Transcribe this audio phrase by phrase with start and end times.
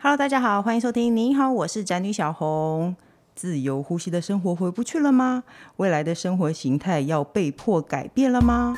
[0.00, 1.16] Hello，大家好，欢迎收听。
[1.16, 2.94] 你好，我是宅女小红。
[3.34, 5.42] 自由呼吸的生活回不去了吗？
[5.78, 8.76] 未来的生活形态要被迫改变了吗？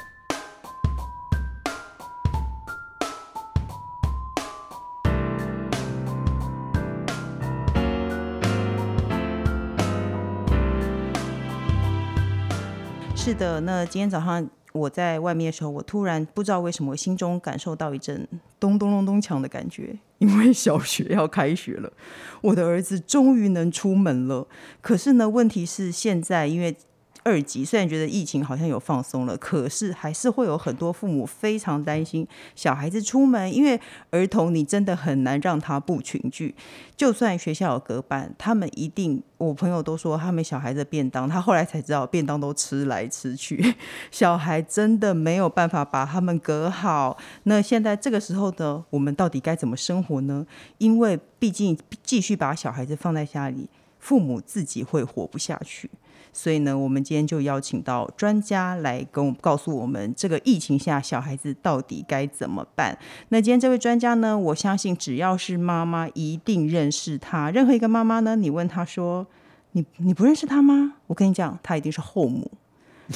[13.14, 14.48] 是的，那今天早上。
[14.72, 18.26] 我在外面的时候，我突然不知道为什么，心中感受到一阵
[18.58, 21.92] 咚咚咚咚锵的感觉， 因为小学要开学了，
[22.40, 24.46] 我的儿子终于能出门了。
[24.80, 26.76] 可是呢，问题是现在因为。
[27.22, 33.78] 二级虽然觉得疫情好像有放松了，可是还是会有很多父母非常担心小孩子出门，因为
[34.10, 36.54] 儿童你真的很难让他不群聚。
[36.96, 43.74] 就算学校有隔板，他们一定，我朋友都说他们小孩的便当，他后来才知道便当都吃来吃去，
[44.10, 47.16] 小孩真的没有办法把他们隔好。
[47.44, 50.46] 那现在这个时候呢，我们到底该怎么生活呢？
[50.78, 55.90] 因为毕竟继续把小孩子放在家里，父母自己会活不下去。
[56.32, 62.96] 所以呢，我们今天就邀请到专家来跟我告诉我们，这个疫情下小孩子到底该怎么办。
[63.30, 67.50] 那今天这位专家呢，我相信只要是妈妈一定认识他。
[67.50, 69.26] 任何一个妈妈呢，你问他说
[69.72, 72.50] ：“你你不认识他吗？”我跟你讲，他一定是后母。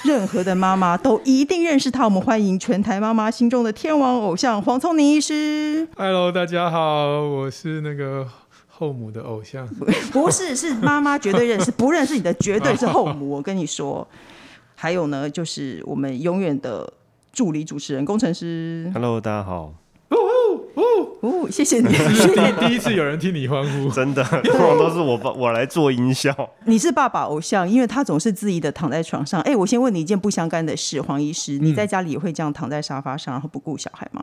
[0.02, 2.04] 任何的妈妈都一定认识他。
[2.04, 5.86] 我们欢迎全台妈妈心中的天王偶像黄聪宁医师。
[5.96, 8.28] Hello，大家好，我是那个。
[8.76, 9.64] 后母的偶像
[10.10, 13.30] 不是，是妈妈绝对认识， 不认识你的绝对是后母。
[13.30, 14.06] 我跟你说，
[14.74, 16.92] 还有呢，就是我们永远的
[17.32, 18.90] 助理主持人工程师。
[18.92, 19.72] Hello，大家好。
[20.08, 20.16] 哦
[20.74, 20.82] 哦
[21.20, 26.34] 哦，谢谢你， 谢谢第一次有人替你欢呼，真的，通常都是我爸我来做音效。
[26.66, 29.40] 你是爸爸偶像，因为他总是恣意的躺在床上。
[29.42, 34.22] 哎，我先问你一件不相干的事，黄医师，你在家里也会这样躺在沙发上，然后不顾小孩吗？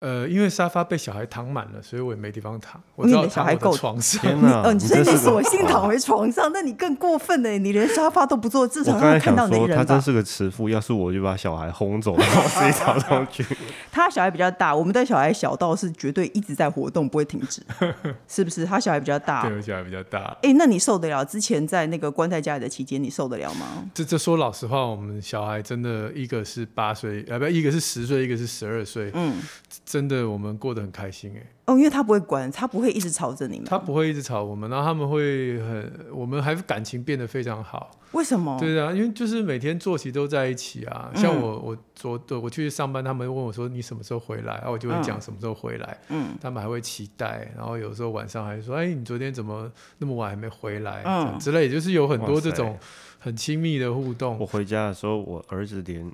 [0.00, 2.78] 呃，因为沙发被小孩躺满了，所以我也没地方躺。
[2.94, 4.60] 我知道小孩够床上，天哪！
[4.68, 7.48] 哦，你所以你索性躺回床上，那你更过分呢！
[7.58, 9.74] 你连沙发都不坐，至少让他看到你人。
[9.74, 13.42] 他真是个慈父，要是我就把小孩轰走，然后自己躺上去。
[13.90, 17.62] 他小孩比较大，我们的小孩小到是绝对一直在活动，不会停止，
[18.28, 18.66] 是不是？
[18.66, 20.36] 他小孩比较大，对，我小孩比较大。
[20.42, 21.24] 哎，那你受得了？
[21.24, 23.66] 之前在那个关在家里的期间，你受得了吗？
[23.94, 29.10] 这这说老实话，我们小孩真的一个是八岁，呃，不，一个是十岁，一个是十二岁。
[29.14, 29.40] 嗯，
[29.86, 30.86] 真的我们过得。
[30.86, 37.90] 很开心哎，哦，因为他不会管，他不会一直吵着你们，他不会一直吵我们，然后他们会很，我们还感情变得非常好。
[38.12, 38.56] 为什么？
[38.60, 41.10] 对啊，因为就是每天作息都在一起啊。
[41.16, 45.98] 像我，我昨我去上班，他们问我说你什么时候回来，然后我就会讲什么时候回来。
[46.10, 49.68] 嗯，他们还会期待，然后有时候晚上还说，哎，你昨天怎么
[49.98, 51.02] 那么晚还没回来？
[51.04, 52.78] 嗯，之类，就是有很多这种
[53.18, 54.38] 很亲密的互动。
[54.38, 56.12] 我回家的时候，我儿子连。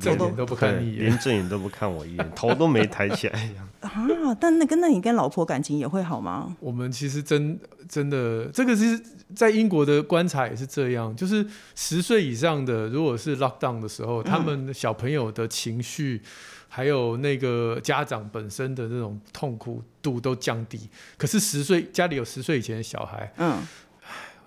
[0.00, 3.50] 正眼都不看你一眼，连正眼都不看我一眼，头都没抬起来
[3.80, 4.36] 啊！
[4.40, 6.56] 但那跟那你跟老婆感情也会好吗？
[6.60, 9.00] 我们其实真真的，这个是
[9.34, 16.20] 在英国的观察也是这样，就是十岁以上的，如果是 lockdown 的时候，嗯、他们小朋友的情绪，
[16.68, 20.88] 还有那个家长本身的那种痛苦度都降低。
[21.16, 23.62] 可是十岁家里有十岁以前的小孩，嗯。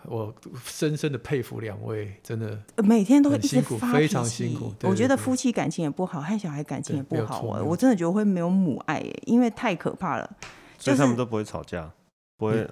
[0.05, 4.73] 我深深的佩服两位，真的每天都会一直发脾气，非常辛苦。
[4.83, 7.41] 我觉得夫妻感情也不好，和小孩感情也不好。
[7.41, 10.29] 我真的觉得会没有母爱，因为太可怕了。
[10.77, 11.91] 所以他们都不会吵架，
[12.37, 12.67] 不会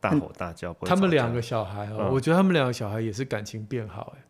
[0.00, 0.74] 大吼大叫。
[0.82, 4.22] 他们两个小孩哦，我觉得他们两个小孩也是感情变好哎。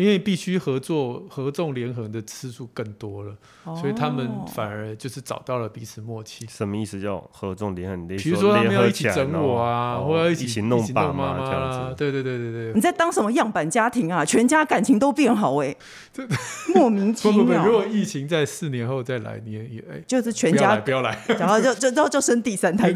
[0.00, 6.46] 因为必须合作、合纵连横的次数更多了，哦、所以他们反而就是找到了彼此默契。
[6.48, 8.08] 什么意思叫合纵连横？
[8.08, 11.94] 比如说他们要一起整我啊，或者一起一起弄爸妈这样子。
[11.98, 12.72] 对对对对对。
[12.74, 14.24] 你在当什么样板家庭啊？
[14.24, 15.76] 全家感情都变好 哎、欸，
[16.12, 16.26] 这
[16.74, 17.36] 莫名其妙。
[17.44, 22.90] 不不不，如果疫情在四年后再来，你也哎，就是全家不要来，不要来然后就就就就生第三胎，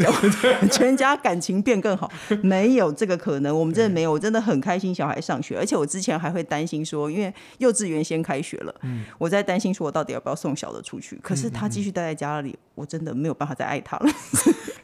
[0.72, 2.10] 全家感情变更好，
[2.42, 3.54] 没有这个可能。
[3.58, 7.32] 我们真的没有，我真的很开心小孩上学，而且我之前还会担心说，因为。
[7.58, 11.18] 幼稚园先开学了，嗯、我在担心说，我到底要不要送小的出去？
[11.22, 14.10] 可是他继续待在家里，嗯嗯、我真的没有办法再爱他了，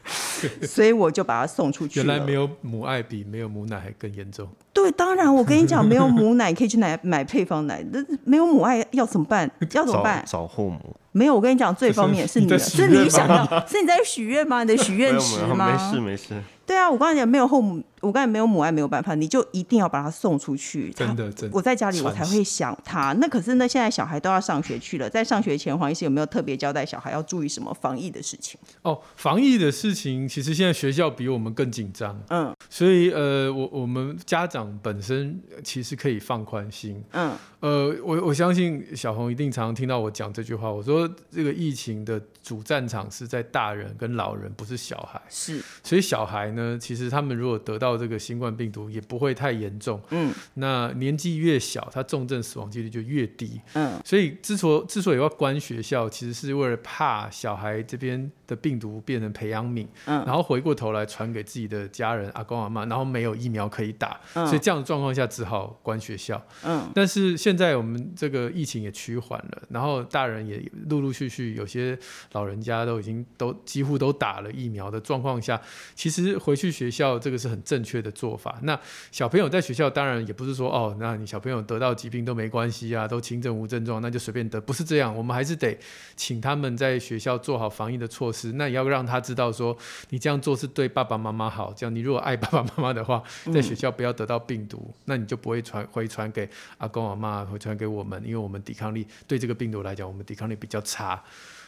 [0.65, 1.99] 所以我就把他送出去。
[1.99, 4.47] 原来没有母爱比没有母奶还更严重。
[4.73, 9.49] 对，当然我跟你讲，没有母奶可以去买 买配方奶，那没有母爱要怎么办？
[9.73, 10.23] 要怎么办？
[10.27, 10.95] 找后母。
[11.11, 14.63] 没有，我跟你讲，最方便是你的，是你想要，是你在许愿吗？
[14.63, 15.67] 你的许愿池吗？
[15.69, 16.41] 没事没事。
[16.65, 20.91] 对啊，我刚才讲没有后母，我刚才没有母爱，没有办法，你就一定要把他送出去。
[20.91, 21.55] 真的真的。
[21.55, 23.13] 我在家里我才会想他。
[23.13, 28.59] 那可是呢，现在小孩都要上学去了，在上学前，黄医师有没有特别交代小孩要注意什么防疫的事情？
[28.81, 32.19] 哦，防疫的事情，其实现在学校比我们更紧张。
[32.29, 37.03] 嗯，所以呃，我我们家长本身其实可以放宽心。
[37.11, 40.69] 嗯，呃，我我相信小红一定常常听到我讲这句话。
[40.69, 45.21] 我说这个疫情的主战场是在大人跟老人，不是小孩。
[45.29, 50.01] 是，所以小孩呢，其实他们如果得到这个新冠病毒，也不会太严重。
[50.09, 53.61] 嗯，那年纪越小，他重症死亡几率就越低。
[53.73, 66.43] 嗯，所以之所之所以要关学校，其实是为了怕小孩这边的病毒变成培养皿，嗯，然后回过头来传给自己的家人、阿公阿妈，然后没有疫苗可以打，嗯，所以这样的状况下只好关学校。
[66.63, 71.99] 嗯，但是现现在我们这个疫情也趋缓了，然后大人也陆陆续续有些
[72.31, 75.61] 老人家都已经都几乎都打了疫苗的状况下，
[75.93, 78.57] 其实回去学校这个是很正确的做法。
[78.63, 78.79] 那
[79.11, 85.13] 小朋友在学校当然也不是说哦，那你小朋友得到疾病都没关系啊，都轻症无症状，那就随便得，不是这样。
[85.13, 85.77] 我们还是得
[86.15, 88.53] 请他们在学校做好防疫的措施。
[88.53, 89.77] 那也要让他知道说，
[90.11, 91.73] 你这样做是对爸爸妈妈好。
[91.73, 93.21] 这样你如果爱爸爸妈妈的话，
[93.53, 101.21] 在学校不要得到病毒，那你就不会传回传给阿公阿妈，会传给我们，因为我们抵抗力对这个病毒来讲，我们抵抗力比较差。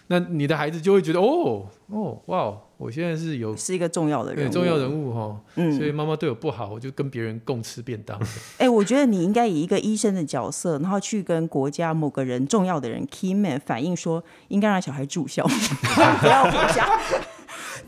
[0.08, 8.20] 那你的孩子就会觉得哦哦哇，我现在是有是一个重要的人物，重要人物哈，嗯，所以妈妈对我不好，我就跟别人共吃便当。
[8.60, 15.46] 哎、欸，我觉得你应该以一个医生的角色，然后去跟国家某个人重要的人 key man 反映说，应该让小孩住校，
[16.20, 16.86] 不要回家。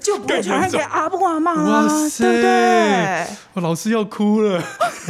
[0.06, 1.88] 就不会传染给阿布阿妈啊，
[2.20, 3.28] 对不对？
[3.54, 4.64] 我老师要哭了，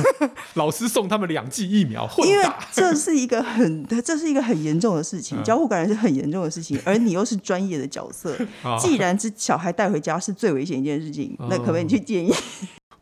[0.56, 2.32] 老师送他们两剂疫苗，混打。
[2.32, 8.34] 因为这是一个很，这是一个很严重的事情，交互感染是很严重的事情，而你又是专业的角色，
[8.80, 12.34] 既然是小孩带回家是最危险一件事情，那可不可以你去建议？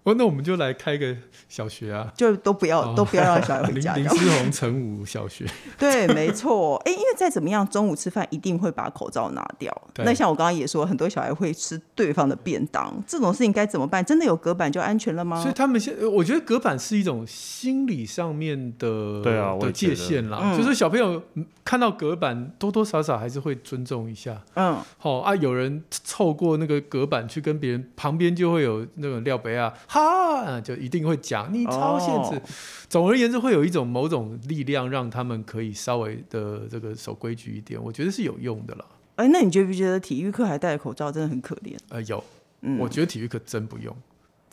[0.03, 1.15] 哦，那我们就来开个
[1.47, 3.95] 小学啊，就都不要，哦、都不要让小孩回家。
[3.95, 5.45] 林思宏成武小学，
[5.79, 6.75] 对，没错。
[6.85, 9.73] 哎，因为再怎么样，中午吃饭一定会把口罩拿掉。
[9.97, 14.03] 那像我刚刚也说，很多小孩会吃对方的便当，这种事情该怎么办？
[14.03, 15.41] 真的有隔板就安全了吗？
[15.41, 20.39] 所以他们现，我觉得隔板是一种心理上面的对啊的界限啦。
[20.43, 21.21] 嗯、就是小朋友
[21.63, 24.41] 看到隔板，多多少少还是会尊重一下。
[24.55, 25.81] 嗯，好、哦、啊，有人
[26.13, 29.73] 凑过那个隔板去跟别人旁边，就会有那种廖北啊。
[29.87, 32.39] 哈，就一定会讲你超限制。
[32.39, 32.49] Oh.
[32.87, 37.83] 总而言之，会有一种某种力量，让他们可以稍微的这个守规矩一点。
[37.83, 38.85] 我觉得是有用的啦。
[39.15, 41.75] 哎、欸，那你觉不觉得体育课还戴口罩真的很可怜？
[41.89, 42.23] 呃，有，
[42.61, 43.95] 嗯，我觉得体育课真不用，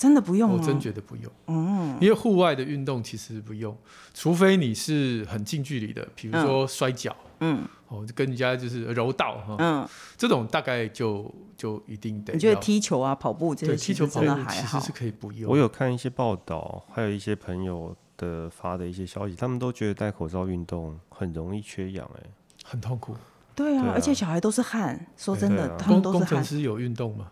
[0.00, 1.30] 真的不用，我真觉得不用。
[1.48, 3.76] 嗯，因为户外的运动其实不用，
[4.14, 7.14] 除非你是很近距离的，比如说摔跤。
[7.40, 9.86] 嗯嗯，哦，跟人家就是柔道哈，嗯，
[10.16, 12.32] 这种大概就就一定得。
[12.32, 15.50] 你觉得踢球啊、跑步这些，踢球真的还好，其实是可以不用。
[15.50, 22.30] 我有看一些报道，还有一些朋友的发的一些消息，他们都觉得戴口罩运动很容易缺氧，哎，
[22.64, 23.14] 很痛苦。
[23.54, 26.26] 对啊，而且小孩都是汗，说真的，啊、他们都是汗。
[26.26, 27.30] 工程师有运动吗？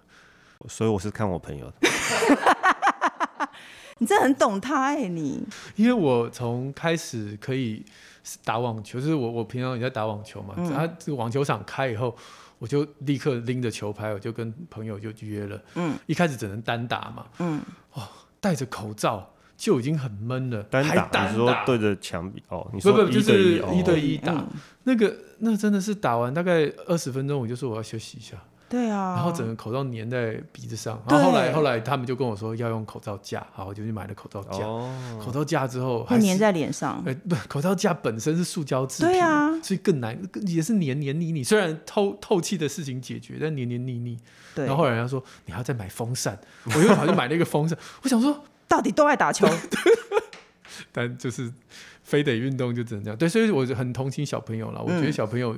[0.68, 1.74] 所以我是看我朋友的。
[3.98, 5.42] 你真的很懂他哎、欸，你。
[5.76, 7.84] 因为我从开始可以。
[8.44, 12.14] 打网球，就是我我平常也在打网球嘛，他、嗯、这个网球场开以后，
[12.58, 15.58] 我就立刻拎着球拍，我就跟朋友就约了。
[15.76, 17.24] 嗯，一开始只能单打嘛。
[17.38, 17.58] 嗯，
[17.94, 18.06] 哦，
[18.38, 22.70] 戴着口罩就已经很闷了，单打，你说对着墙壁哦？
[22.74, 24.48] 你说一对一，不不就是一对一打，嗯、
[24.82, 28.36] 那个那真的是打完大概二十分钟，我就说我要休息一下。
[28.68, 34.58] 对啊，然后整个口罩粘在鼻子上，然后后来后来他们就跟我说要用口罩架，好，我就去买了口罩架。
[34.64, 34.92] 哦、
[35.24, 37.02] 口罩架之后会粘在脸上。
[37.06, 41.42] 哎，不，口罩架本身是塑胶制品，对啊，所以更难，也是黏黏腻腻。
[41.42, 44.18] 虽然透透气的事情解决，但黏黏腻腻。
[44.54, 44.66] 对。
[44.66, 47.78] 然后后来人家说你还要再买风扇，我又跑去买了一个风扇。
[48.04, 49.48] 我想说，到底都爱打球，
[50.92, 51.50] 但就是
[52.02, 53.16] 非得运动就只能这样。
[53.16, 54.82] 对，所以我就很同情小朋友了。
[54.82, 55.56] 我觉得小朋友。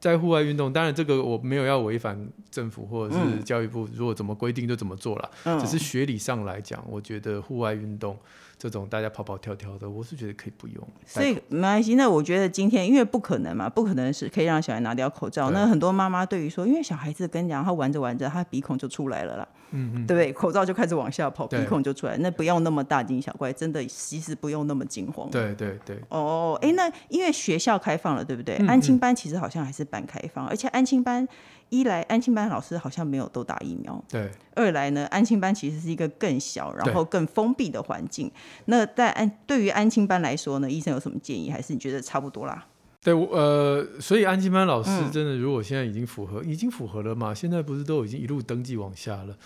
[0.00, 5.30] 在户外运动，当然这个我没有要违反政府或者是教育部，如果怎么规定就怎么做了。
[5.44, 8.16] 嗯、只是学理上来讲，我觉得户外运动
[8.58, 10.76] 这种大家跑跑跳跳的，我是觉得可以不用。
[11.06, 11.94] 所以没关系。
[11.94, 15.50] 那我觉得今天因为不可能嘛，不可能是可以让小孩拿掉口罩。
[15.50, 19.48] 那很多妈妈对于说，因为小孩子跟你讲，他玩着玩着，他鼻孔就出来了啦。
[19.70, 20.32] 嗯嗯，对不对？
[20.32, 25.30] 口罩就开始往下跑，鼻孔就出来，那不用那么大惊小怪，真的其实不用那么惊慌。
[25.30, 26.00] 对对对。
[26.08, 28.56] 哦，哎，那因为学校开放了，对不对？
[28.56, 31.26] 嗯嗯，安亲班其实好像还是半开放，而且安亲班
[31.70, 34.02] 一来，安庆班老师好像没有都打疫苗。
[34.08, 34.30] 对。
[34.54, 38.30] 二来呢，安庆班其实是一个更小，然后更封闭的环境。
[38.64, 41.50] 那在安对于安庆班来说呢，医生有什么建议？
[41.50, 42.66] 还是你觉得差不多啦？
[43.00, 47.32] 对，呃，所以安青班老师真的，如果现在已经符合，嗯、已经符合了嘛？
[47.32, 49.36] 现在不是都已经一路登记往下了？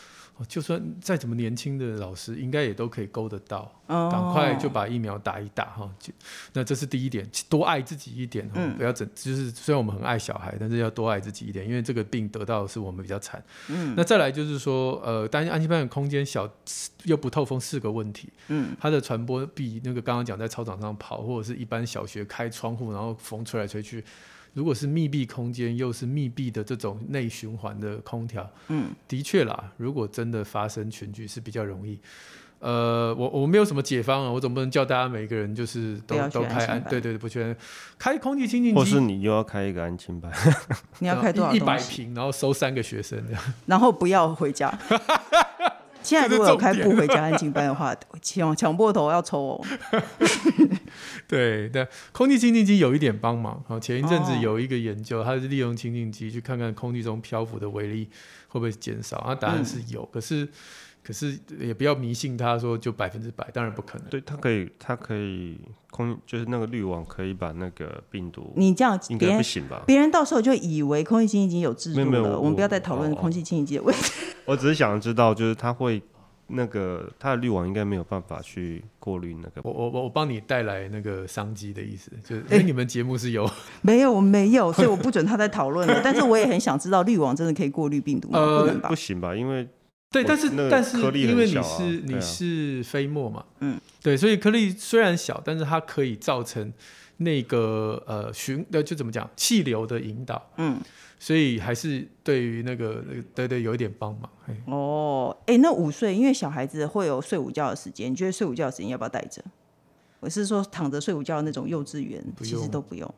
[0.49, 3.71] 就算再怎么年轻的老师，应该也都可以勾得到。
[3.87, 4.33] 赶、oh.
[4.33, 5.91] 快就把疫苗打一打哈。
[5.99, 6.13] 就
[6.55, 9.07] 那这是第一点，多爱自己一点，嗯、不要整。
[9.15, 13.43] 就是虽然我们很爱小孩，但是要多爱自己一点，因为这个病得到的是我们比较惨。
[13.69, 16.51] 嗯，那再来就是说，呃，担心安亲班的空间小
[17.05, 18.31] 又不透风是个问题。
[18.49, 24.03] 嗯，它的传播比那个刚刚讲在操场上跑，或者是一般小学开窗户，然后风吹来吹去。
[24.55, 31.99] 如果是密闭空间，又是密闭的这种内循环的空调，嗯，的确啦，如果真的发生群聚是比较容易。
[32.59, 37.57] 呃，我我没有什么解方啊，我总不能叫大家每个人就是都都开安，对对对，不全
[37.99, 40.31] 开空气清净机，或是你又要开一个安亲班，
[41.01, 41.53] 你要开多少？
[41.53, 44.73] 一百平，然后收三个学生这样，然后不要回家。
[46.03, 49.65] 现在如果有开不回家安静班的话，抢抢破头要抽哦。
[51.27, 53.63] 对 对，空气清净机有一点帮忙。
[53.67, 58.09] 好，前一阵子有一个研究，它是利用清净机去看看空气中漂浮的微粒
[58.49, 59.17] 会不会减少。
[59.19, 60.47] 啊答案是有，可是
[61.03, 64.09] 可是也不要迷信他说就百分之百，当然不可能。
[64.09, 65.59] 对，它可以，它可以
[65.91, 68.53] 空，就是那个滤网可以把那个病毒。
[68.57, 69.83] 你这样应该不行吧？
[69.87, 72.07] 别人到时候就以为空气清净机有制度了。
[72.07, 74.13] 没有没有，我们不要再讨论空气清净机的问题。
[74.45, 76.03] 我只是想知道，就是它会。
[76.55, 79.63] 那个它的滤网应该没有办法去过滤那个。
[79.63, 83.53] 我我我帮你带来那个商机的意思，就是哎，你们节目是有、欸？
[83.81, 86.01] 没有，我没有，所以我不准他在讨论了。
[86.05, 88.39] 但是我也很想知道滤网真的可以过滤病毒吗？
[88.39, 88.89] 呃，不能吧？
[88.91, 89.35] 不行吧？
[89.35, 89.67] 因为
[90.11, 96.71] 对，但是但是因为你是你是飞沫嘛，嗯，对，所以颗粒虽然小，但是它可以造成
[97.23, 100.81] 那个呃循呃就怎么讲气流的引导，嗯。
[101.19, 104.29] 所以还是对于那个那个对对有一点帮忙。
[104.67, 109.41] 哦，哎、欸，那午睡，因为小孩子会有睡午觉的时间，你觉得睡午觉的时间要不要带着？
[110.19, 113.09] 我是说躺着睡午觉的那种幼稚园，其实都不用，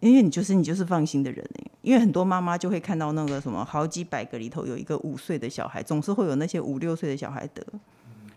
[0.00, 1.42] 因为你就是你就是放心的人，
[1.80, 7.66] 因为很多妈妈就会看到那个什么好几百个里头有一个五岁的小孩，总是会有那些五六岁的小孩得，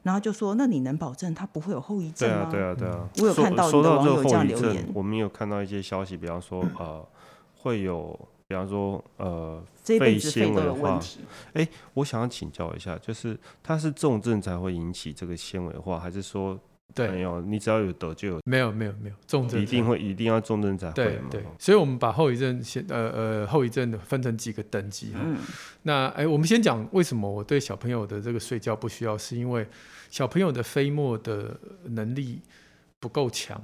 [0.05, 2.47] 然后就说，那你能保证他不会有后遗症吗？
[2.51, 3.09] 对啊，对啊，对啊。
[3.17, 7.03] 我有看到你的网友这样留言，我们有看到一些消息，比方说呃
[7.57, 8.17] 会有。
[8.47, 10.99] 比方说，呃，肺纤维的话，
[11.53, 16.55] 哎、欸，我想要请教一下，就是它是重症才会引起这个纤维化，还是说
[16.95, 17.41] 没有？
[17.41, 18.39] 你只要有得就有？
[18.45, 25.19] 没有，没有，没有，重症一定会一定要重症才会对对，所以我们把后遗症先呃呃后遗症分成几个等级哈。
[25.23, 25.37] 嗯、
[25.83, 29.67] 那哎、欸，我们先讲为什么我对小朋友的这个睡觉不需要，是因为
[30.09, 32.41] 小朋友的飞沫的能力
[32.99, 33.61] 不够强。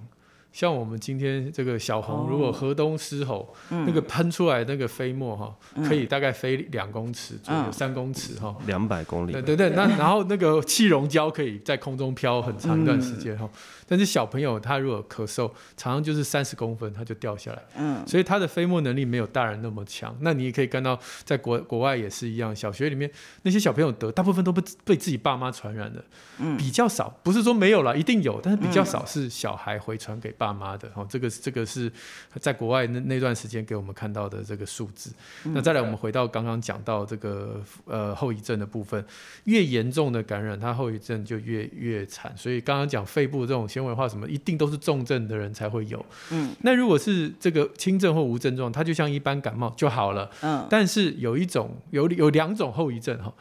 [0.52, 9.32] 像我们今天这个小红，如果河东狮吼，哦、那个喷出来那个飞沫哈，嗯、可以大概飞两公尺左右，三、嗯、公尺哈，两百公里。
[9.32, 13.50] 对对对，那 然后那个气溶胶可以在空中飘很长一段时间哈。
[13.92, 20.16] 嗯但是小朋友他如果咳嗽，常常就是三十公分他就掉下来，嗯，所以他的飞沫能力没有大人那么强。
[20.22, 26.02] 那你也可以看到，在国国外也是一样，小学里面那些小朋友得，大部分都被被自己爸妈传染的，
[26.40, 30.90] 嗯，比较少，不是说没有了，一定有，但是比较少是小孩回传给爸妈的。
[30.96, 31.92] 哦，这个这个是
[32.40, 35.12] 在国外那那段时间给我们看到的这个数字。
[35.44, 39.04] 嗯，那再来，我们回到刚刚讲到这个呃后遗症的部分，
[39.44, 42.34] 越严重的感染，它后遗症就越越惨。
[42.38, 46.06] 所以刚刚讲肺部这种纤维化什么，一定都是重症的人才会有。
[46.30, 50.30] 嗯，那如果是这个轻症或无症状，它就像一般感冒就好了。
[50.42, 53.34] 嗯，但是有一种有有两种后遗症哈。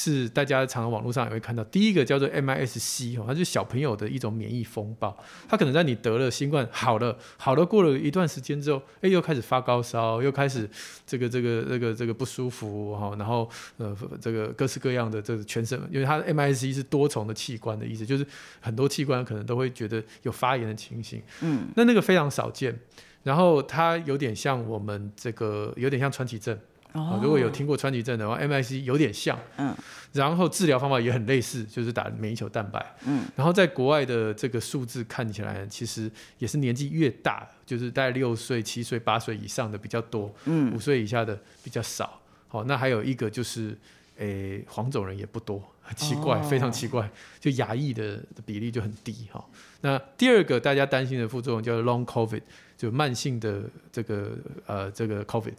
[0.00, 5.16] 是大家常常网络上也会看到，第一个叫做 MIS-C 哦，它是小朋友的一种免疫风暴，
[5.48, 10.70] 它可能在你得了新冠好了好了过了一段时间之后，哎，又开始发高烧，又开始
[11.04, 18.24] 这个这个这个这个不舒服哈，然后呃这个各式各样的这个全身，因为它的 MIS-C 是多重的器官的意思，就是
[18.60, 22.78] 很多器官可能都会觉得有发炎的情形，嗯，那那个非常少见，
[23.24, 26.56] 然后它有点像我们这个有点像川崎症。
[26.98, 29.74] 哦、如果有听过川崎症的话，MIC 有点像，嗯，
[30.12, 42.20] 然后治疗方法也很类似，就是打免疫球蛋白，嗯，然后在国外的这个数字看起来，其实也是年纪越大，就是大概六岁、七岁、八岁以上的比较多，嗯，五岁以下的比较少。
[42.48, 43.76] 好，那还有一个就是，
[44.16, 49.44] 诶，黄种人也不多，很奇怪，哦、非常奇怪，就亚裔的比例就很低哈。
[49.82, 52.42] 那第二个大家担心的副作用叫 Long COVID。
[52.78, 54.30] 就慢性的这个
[54.64, 55.52] 呃这个 COVID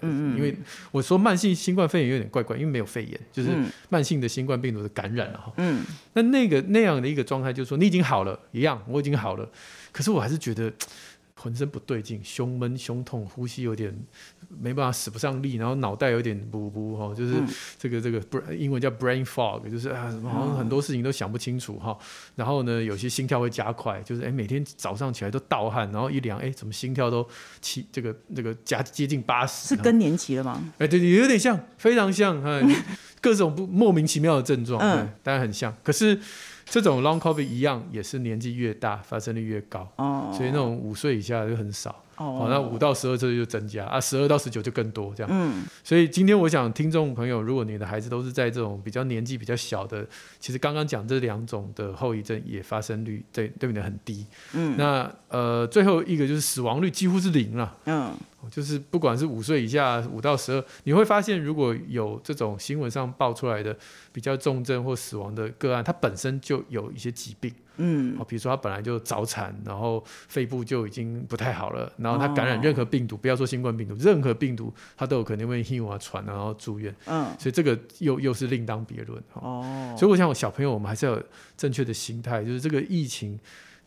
[0.00, 0.56] 嗯，因为
[0.90, 3.50] 我说慢性新冠肺炎有点怪怪，因为没有肺炎，就是
[3.90, 5.52] 慢性的新冠病毒的感染了哈。
[5.58, 9.46] 嗯，那那个那样的一个状态，就是说你已经好了，一样我已经好了，
[9.92, 10.72] 可是我还是觉得
[11.40, 13.96] 浑身不对劲，胸闷、胸痛，呼吸有点
[14.60, 17.34] 没办法使不上力，然后脑袋有点不不哈，就是
[17.78, 21.96] 这个这个英文叫 brain fog，就是啊，好像很多事情都想不清楚哈。
[22.36, 27.26] 然后呢，有些心跳会加快，就是哎，每天早上起来都盗汗，然后一量，哎，怎么心跳都
[27.62, 29.74] 七这个这个加接近八十？
[29.74, 30.62] 是更年期了吗？
[30.76, 32.62] 哎，对对，有点像，非常像，哎
[33.22, 36.20] 各种不莫名其妙的症状，嗯，当然很像，可是。
[36.70, 45.30] 这种 long COVID 一样，也是年纪越大发生率越高，哦、所以那种五岁以下就很少，哦，那五到十二岁就增加啊，十二到十九就更多这样。
[45.32, 50.06] 嗯，所以今天我想听众朋友，如果你的孩子都是在这种比较年纪比较小的，
[50.38, 54.24] 其实刚刚讲这两种的后遗症也发生率对对不对很低？
[54.54, 57.76] 嗯，那呃最后一个就是死亡率几乎是零了。
[57.86, 58.14] 嗯。
[58.50, 63.76] 就是不管是五岁以下，五到十二，你会发现如果有这种新闻上爆出来的
[64.12, 81.22] 比较重症或死亡的个案，它本身就有一些疾病，嗯，比如说他本来就早产，然后肺部就已经不太好了，然后他感染任何病毒，哦、不要说新冠病毒，任何病毒他都有可能会因为传，然后住院，嗯，所以这个又又是另当别论，哦，所以我想我小朋友我们还是要有
[81.56, 83.38] 正确的心态，就是这个疫情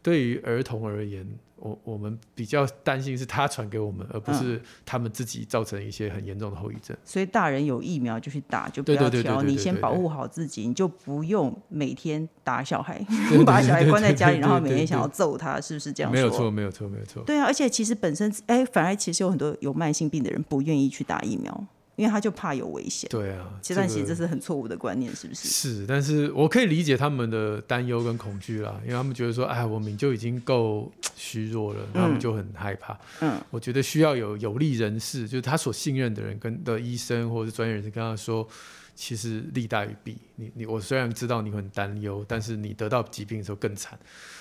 [0.03, 1.27] 对于儿童而言。
[1.55, 6.97] 我我们比较担心是他传给我们，而不是他们自己造成一些很严重的后遗症。
[7.05, 9.41] 所以大人有疫苗就去打，就不要挑。
[9.41, 13.01] 你先保护好自己，你就不用每天打小孩，
[13.47, 16.13] 把小孩关在家里，然后每天想要揍他，是不是这样说？
[16.13, 17.23] 没有错，没有错，没有错。
[17.23, 21.65] 对啊，而且其实本身，哎，反而其实有很多有慢性病的人不愿意去打疫苗。
[21.95, 23.09] 因为他就怕有危险。
[23.09, 25.47] 对啊，其实这是很错误的观念，是不是？
[25.47, 32.97] 是，但是我可以理解他们的担忧跟恐惧啦，因为他们觉得说，哎，我们就已经够虚弱了，嗯、他们就很害怕。
[33.21, 38.47] 嗯，我觉得需要有有利人士，就是他所信任的人，跟的医生或者是专业人士跟他说。
[38.95, 40.17] 其实利大于弊。
[40.35, 43.97] 你你我虽然知道你很担忧，但是你得到疾病的时候更惨。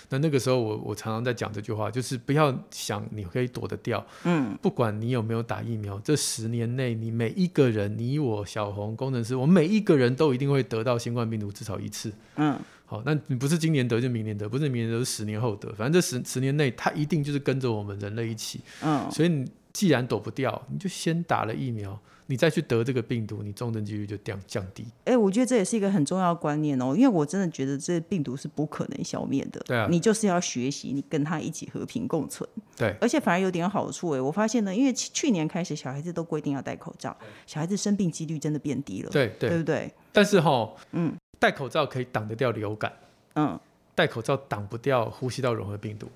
[0.08, 4.04] 那那个时候我我常常在讲这句话，就是不要想你可以躲得掉。
[4.24, 12.12] 嗯，不管你有没有打疫苗，这十年内你每一个人，你我小红工程师，我们每一个人都一定会得到新冠病毒至少一次。
[12.36, 18.60] 嗯，好，那你不是今年得就明年得，不是明年得是十年后得，反正这十十年内它一定就是跟着我们人类一起。
[18.82, 21.98] 嗯，所以你既然躲不掉，你就先打了疫苗。
[22.32, 24.82] 你再去得这个病毒，你重症几率就降降低。
[25.04, 29.60] 哎、欸，我觉得这也是一个很重要的观念哦，因为我真的觉得这个病毒是不可能消灭的。
[29.66, 32.48] 对啊，你就是要学习，你跟他一起和平共存。
[32.74, 37.14] 对，而且反而有点好处哎，我发现呢，因为去年开始小孩子都规定要戴口罩，
[37.46, 39.10] 小孩子生病几率真的变低了。
[39.10, 39.92] 对对，对不对？
[40.10, 42.90] 但是哈，嗯，戴口罩可以挡得掉流感，
[43.34, 43.60] 嗯，
[43.94, 46.08] 戴口罩挡不掉呼吸道融合病毒。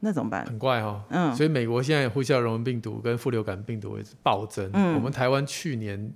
[0.00, 0.44] 那怎么办？
[0.46, 4.70] 很怪哈、哦，嗯，所以美国现在呼吸道融合病毒跟副流感病毒也是暴增。
[4.72, 6.12] 嗯，我们台湾去年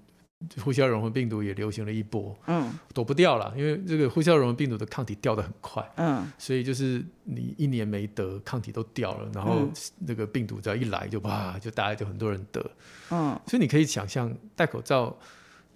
[0.62, 12.70] 呼吸道融合病毒也流行了一波，嗯，躲不掉了，因为这个呼吸道融合病毒的抗体掉得很快，嗯，所以就是你一年没得，抗体都掉了，然后那个病毒只要一来就哇，就大家就很多人得，
[13.10, 15.16] 嗯，所以你可以想象戴口罩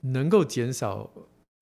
[0.00, 1.10] 能够减少。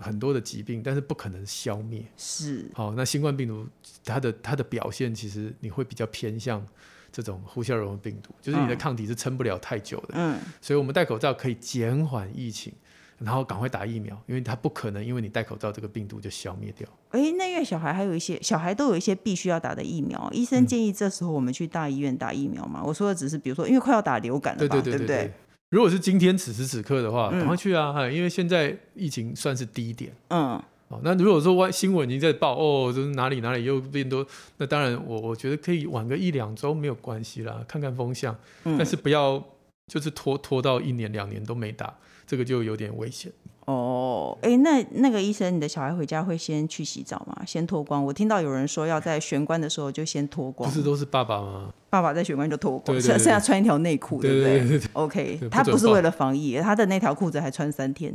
[0.03, 2.05] 很多的疾病，但是不可能消灭。
[2.17, 3.67] 是，好，那新冠病毒
[4.05, 6.67] 它的它的表现，其实你会比较偏向
[7.13, 10.15] 这种呼吸道病毒，就是你的抗体是撑不了太久的。
[10.15, 12.73] 嗯，所以我们戴口罩可以减缓疫情，
[13.19, 16.89] 然后赶快打疫苗，因为它不可能因为你戴口罩这个病毒就消灭掉。
[17.11, 22.81] 哎、欸，那因为小孩还有一些小孩都有一些必须要打的疫苗，医生建议这时候我们去大医院打疫苗嘛？
[22.83, 25.35] 嗯、我说的只是比如说，因为快要打流感了吧，对对对对，对不对？
[25.73, 27.95] 如果是今天此时此刻的话，赶快去啊！
[27.97, 30.13] 嗯、因为现在疫情算是低点。
[30.29, 30.63] 嗯。
[30.89, 34.25] 哦，那如果说外新闻已经在报哦，就是哪里哪里又变多，
[34.59, 38.37] 那当然我我觉得可以晚个一两周没有关系啦，看看风向。
[38.65, 38.77] 嗯。
[38.77, 39.43] 但是不要
[39.87, 43.33] 就是拖拖到一年两年都没打，这个就有点危险。
[43.67, 47.43] 哦，哎，那那个医生，你的小孩回家会先去洗澡吗？
[47.47, 48.05] 先脱光？
[48.05, 50.69] 我听到有人说要在玄关的时候就先脱光。
[50.69, 51.73] 不是都是爸爸吗？
[51.89, 58.13] 爸爸在玄关就脱光，剩下穿一条内裤，对不对？OK，他不是为了防疫，他的那条裤子还穿三天。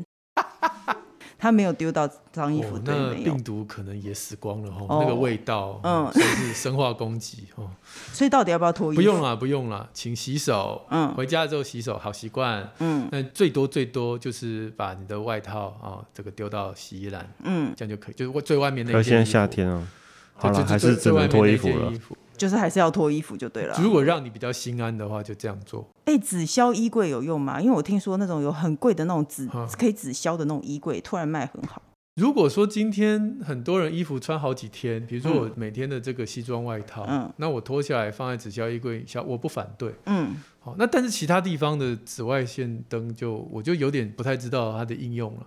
[1.38, 7.70] 他没有丢到脏衣服，哦、那病毒可能也死光了哈，哦、那个味道，嗯，是生化攻击哦。
[8.12, 9.02] 所以到底要不要脱衣服？
[9.02, 10.86] 不用了，不用了，请洗手。
[10.90, 12.68] 嗯，回家之后洗手，好习惯。
[12.80, 17.30] 嗯，那最多最多就是把你的外套啊，这个丢到洗衣篮。
[17.44, 19.04] 嗯，这样就可以，就是最外面那件。
[19.04, 19.88] 现在夏天啊，
[20.34, 21.94] 好了，还是只能脱衣服了。
[22.36, 23.76] 就是还是要脱衣服就对了。
[23.82, 25.88] 如果让你比较心安的话，就这样做。
[26.08, 27.60] 哎，纸销衣柜有用吗？
[27.60, 31.82] 因为我听说那种有很贵的那种纸，啊、可以纸销的那种衣柜，突然卖很好。
[32.16, 45.46] 如果说今天很多人衣服穿好几天，比如说我每天的这个西装外套，嗯，那我脱下来放在纸销衣柜，下我不反对，嗯，好，那但是其他地方的紫外线灯就我就有点不太知道它的应用了。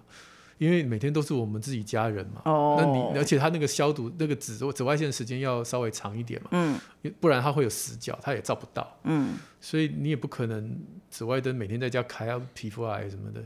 [0.60, 2.42] 因为每天都是我们自己家人嘛。
[2.44, 2.76] 哦。
[2.78, 6.50] 那你而且它那个消毒那个紫紫外线时间要稍微长一点嘛。
[6.52, 6.78] 嗯。
[7.18, 8.98] 不然它会有死角，它也照不到。
[9.04, 9.36] 嗯。
[9.58, 13.42] 所以你也不可能紫外灯每天在家开，啊皮肤癌什么的。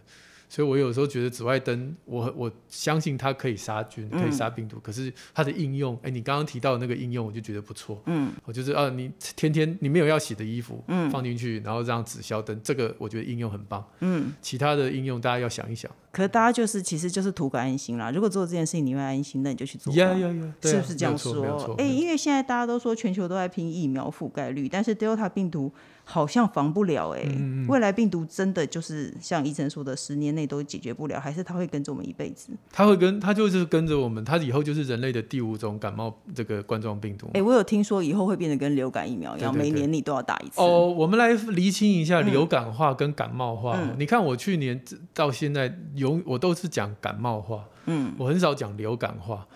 [0.54, 4.76] 所以我有时候觉得紫外灯，我我相信它可以杀菌，可以杀病毒。
[4.76, 8.00] 嗯、可是它的应用，哎，你刚刚提到的那个应用，我就觉得不错。
[8.06, 13.84] 嗯，我就是啊，你天天你没有要洗的衣服，嗯，放进去，然后让紫消灯，这个我觉得应用很棒。
[13.98, 15.90] 嗯，其他的应用大家要想一想。
[16.12, 18.12] 可是大家就是其实就是图个安心啦。
[18.12, 19.92] 如果做这件事情你会安心，那你就去做。
[19.94, 21.74] 呀呀呀，是不是这样说？
[21.78, 25.72] 哎，因为现在大家都说全球都在拼疫苗覆盖率，但是 Delta 病毒。
[26.04, 32.52] 好像防不了哎、欸，嗯、未来病毒真的就是像医生说的，十年内都解决不了，还是它会跟着我们一辈子？
[32.70, 37.26] 它会跟它就是跟着我们，它以后就是人类的第五种感冒这个冠状病毒。
[37.28, 40.60] 哎、欸，我有听说以后会变得跟流感疫苗一样，每年你都要打一次。
[40.60, 43.78] 哦，我们来厘清一下流感化跟感冒化。
[43.80, 44.80] 嗯、你看我去年
[45.14, 49.46] 到现在，永我都是讲感冒化，嗯，我很少讲流感化。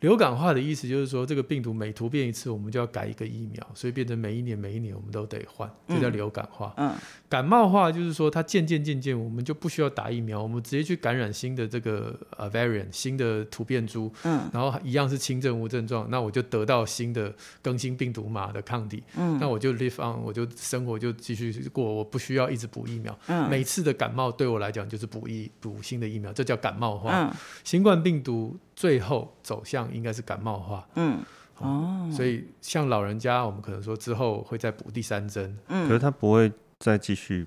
[0.00, 6.72] 流感化的意思就是说，这个病毒每突变一次，我们就要改一个疫苗，所以变成每一年每一年我们都得换，这叫流感化。
[6.78, 6.94] 嗯，
[7.28, 23.16] 感冒化就是说，它渐渐渐渐，我们就不需要打疫苗，我们直接去感染新的这个呃 variant 新的突变株，嗯，然后一样是轻症无症状，那我就得到新的更新病毒码的抗体，嗯，那我就 live on，我就生活就继续过，我不需要一直补疫苗。
[23.26, 27.10] 嗯，每次的感冒对我来讲就是补一补新的疫苗，这叫感冒化。
[27.12, 27.30] 嗯，
[27.64, 28.58] 新冠病毒。
[28.80, 31.18] 最后走向应该是感冒化，嗯，
[31.58, 37.46] 哦，所以像老人家，我们可能说之后会再补第三针，嗯，可是他不会再继续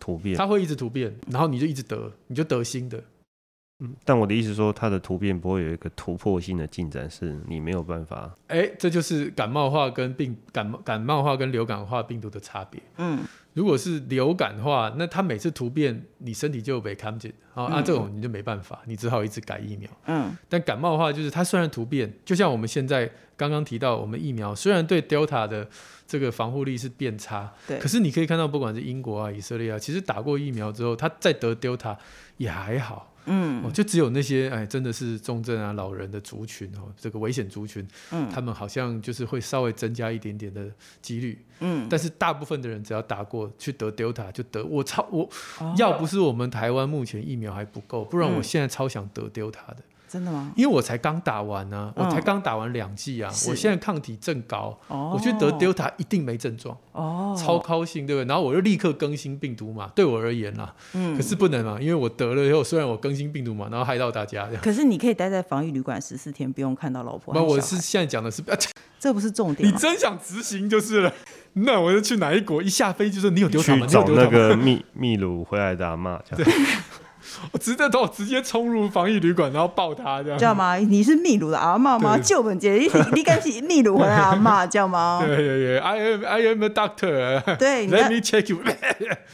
[0.00, 3.04] 突变，他会一直突变，然后你就一直得，你就得新的，
[3.80, 13.18] 嗯，但我的意思说，它的突变不会有一个突破性的进展，是你没有办法，哎，这就是感冒化跟病感冒感冒化跟流感化病毒的差别，嗯。
[13.54, 19.90] 如果是流感的话，那它每次突变，你身体就被看见，啊，啊，这种你就没办法，你只好一直改疫苗。
[20.06, 20.34] 嗯。
[20.48, 25.68] 但感冒的话就是它虽然突变，就像我们现在刚刚提到，我们疫苗虽然对 Delta 的
[26.06, 27.78] 这个防护力是变差，对。
[27.78, 31.96] 可是你可以看到，不管是英国啊、以色列啊，其实打过疫苗之后，他再得 Delta
[32.38, 33.11] 也还好。
[33.26, 40.68] 嗯，哦，就只有那些哎，真的是重症啊、老人的族群哦，这个危险族群，嗯，他们好像就是会稍微增加一点点的
[41.00, 45.28] 几率，嗯，但是大部分的人只要打过去得 Delta 就得，我超我，
[45.60, 49.76] 哦、要不是我们台湾目前疫苗还不够，不然我现在超想得 Delta 的。
[50.12, 50.52] 真的吗？
[50.54, 58.28] 因为我才刚打完呢、我才刚打完两剂啊，是我现在抗体正高，哦、我去得 Delta 一定没症状，哦，超高兴，对不对？
[58.28, 67.32] 然后我就立刻更新病毒嘛，对我而言啦，嗯，可是不能啊，因为我得了以后，虽然我更新病毒嘛，然后害到大家，可是你可以待在防疫旅馆十四天，不用看到老婆。
[67.34, 68.58] 那我是现在讲的是，啊、
[68.98, 71.10] 这不是重点，你真想执行就是了。
[71.54, 72.62] 那我就去哪一国？
[72.62, 73.86] 一下飞机就说你有 Delta 吗？
[73.86, 76.52] 去找那个秘秘鲁回来的阿嬷，这样。
[77.40, 80.38] 对 我直接都直接冲入防疫旅馆，然后抱他，这样。
[80.38, 80.76] 知道吗？
[80.76, 82.18] 你是秘鲁的阿嬷吗？
[82.18, 85.22] 救本姐，你你敢是秘鲁回来阿妈，知道吗？
[85.24, 87.56] 对对对，I am I am a doctor。
[87.56, 88.60] 对， Let me check you。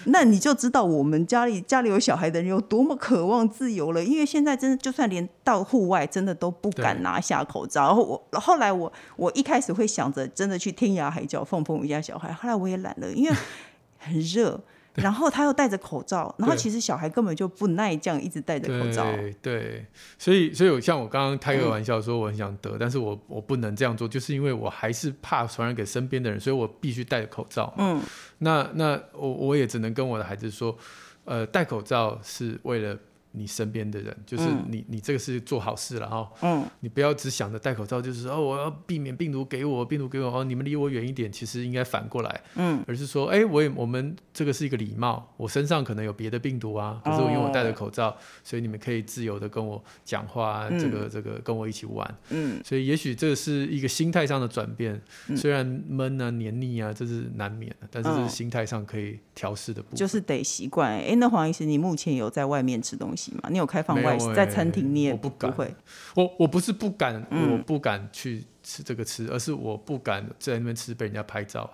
[0.05, 7.87] 那你就知道我们家里家里有小孩的人有多么渴望自由了，因为现在真的就算连到户外，真的都不敢拿下口罩。
[7.87, 13.37] 然后我后来我我一开始会想着真的去天涯海角放风一下小孩，后来我也懒了，因为
[13.99, 14.61] 很热。
[15.03, 19.05] 然后他又戴着口罩，然后其实小孩根本就不耐这样一直戴着口罩。
[19.13, 19.87] 对，对，
[20.19, 27.73] 所以所以像我刚刚开个玩笑说我很想得，嗯、但是我我不能这样做，就是因为我还是怕传染给身边的人，所以我必须戴着口罩。
[27.79, 28.01] 嗯，
[28.39, 30.77] 那那我我也只能跟我的孩子说，
[31.25, 32.99] 呃，戴口罩是为了。
[33.33, 36.31] 你身边的人，就是你，嗯、你这个是做好事了哈。
[36.43, 41.31] 嗯，你不要只想着戴口罩，就是说哦，我要避免病毒给我，病毒给我哦，你们离我远一点。
[41.31, 60.93] 其实应该反过来，嗯，而是说，哎，我也我们这个是一个礼貌，我身上可能有别的病毒啊，可是我因为我戴着口罩，哦、所以你们可以自由的跟我讲话，嗯、这个这个跟我一起玩，嗯，所以也许这是一个心态上的转变，嗯、虽然闷啊、黏腻啊，这是难免的，但是这是心态上可以调试的部分，就是得习惯。
[60.99, 63.49] 哎，那黄医师，你目前有在外面吃东西吗？
[63.51, 63.97] 你有开放？
[63.99, 65.75] 欸、在餐厅你也不敢，不会，
[66.15, 71.71] 我我不是不敢，嗯、我不敢去吃这个吃，而是我不敢在那边吃被人家拍照。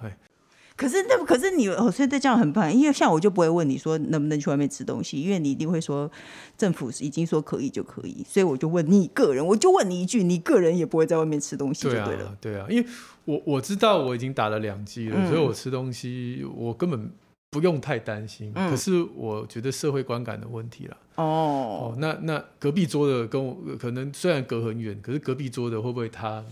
[0.77, 6.11] 可是那可是你哦，所以这样很棒，因为像我就不会问你说能不能去外面吃东西，因为你一定会说
[6.57, 12.07] 政府已经说可以就可以，所以我就问你个人，我就问你一句，你个人也不会在外面吃东西就对了。
[12.07, 12.89] 对啊，对啊，因为
[13.25, 17.11] 我我知道我已经打了两剂了，嗯、所以我吃东西我根本。
[17.55, 20.97] 不用太担心，嗯、可是我觉得社会观感的问题啦。
[21.15, 26.45] 哦，哦，那那隔壁桌的跟我可能虽然隔很远，可是隔壁桌的会不会他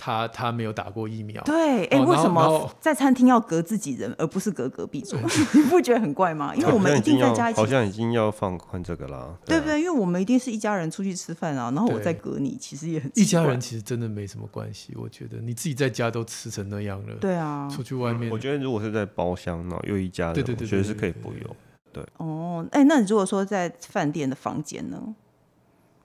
[0.00, 1.42] 他他没有打过疫苗。
[1.44, 5.18] 对，哎、欸，为什么在餐厅要隔自己人，而不是隔隔壁桌？
[5.52, 6.54] 你不觉得很怪吗？
[6.56, 9.80] 因为我们一定在家一起，好像已经要放宽这个啦，对不对，对？
[9.82, 14.94] 因为我们一定是一家人出去吃饭啊，然后我再隔你，其实也很一家人，其实真的没什么关系。
[14.96, 21.56] 我觉得你自己在家都吃成那样了，对啊，出去外面，我觉得如果是在包厢呢，又一家人，对对对，我觉得是可以不用。
[21.92, 25.14] 对哦，哎、欸，那你如果说在饭店的房间呢？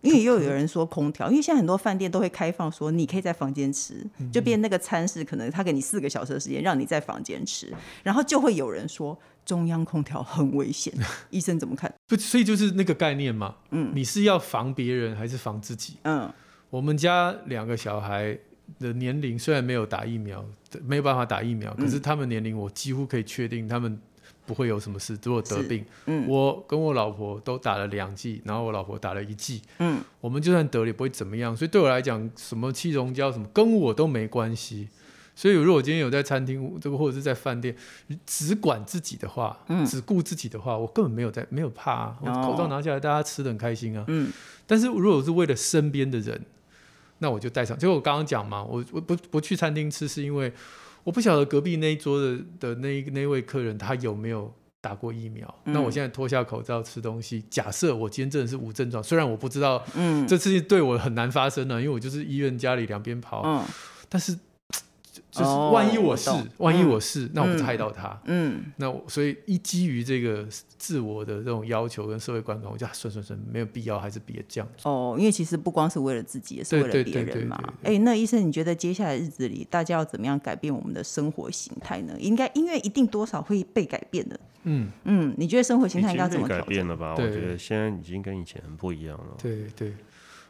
[0.05, 10.93] 因为又有人说空调，因为现在很多饭店都会开放，说你可以在房间吃，就变那个餐是可能他给你四个小时的时间让你在房间吃，然后就会有人说中央空调很危险，
[11.31, 11.91] 医生怎么看？
[12.07, 15.97] 不，所以就是那个概念嘛，嗯，你是要防别人还是防自己？
[16.03, 16.31] 嗯，
[16.69, 18.37] 我们家两个小孩
[18.79, 20.45] 的年龄虽然没有打疫苗，
[20.83, 23.99] 没有办法打疫苗，可是他们年龄我几乎可以确定他们。
[24.45, 34.87] 不会有什么事，如果得病，嗯，我跟我老婆都打了两剂，然后我老婆打了一剂，嗯，我们就算得了也不会怎么样，所以对我来讲，什么气溶胶什么跟我都没关系。
[35.35, 37.75] 所以如果我今天有在餐厅这个或者是在饭店，
[38.25, 44.31] 只管自己的话，嗯，只顾自己的话，我根本没有在没有怕啊，我口罩拿下来，大家吃的很开心啊，嗯。
[44.67, 46.39] 但是如果是为了身边的人，
[47.17, 47.77] 那我就戴上。
[47.77, 50.53] 就我刚刚讲嘛，我我不不去餐厅吃是因为。
[51.05, 55.47] 我不晓得隔壁那一桌的的那那位客人他有没有打过疫苗？
[55.63, 63.63] 嗯、那我现在脱下口罩吃东西，假设我今天真的是无症状，虽然我不知道，嗯，这事情对我很难发生呢，因为我就是医院家里两边跑，嗯，
[64.09, 64.37] 但是。
[65.35, 68.17] 就是万一我是，哦、万一我是，嗯、那我不害到他。
[68.23, 74.67] 嗯，那我所以一基于这个自我的这种要求跟社会观感，我就算算算，没有必要，还是别这样。
[74.83, 77.61] 哦，因为其实不光是为了自己，也是为了别人嘛。
[77.83, 82.13] 哎、欸，那医生，你觉得接下来日子里，大家要怎么样改变我们的生活形态呢？
[82.17, 84.39] 应该，因为一定多少会被改变的。
[84.63, 87.11] 嗯嗯，你觉得生活形态应该怎么改变了吧？
[87.11, 89.35] 我觉得现在已经跟以前很不一样了。
[89.37, 89.93] 对对。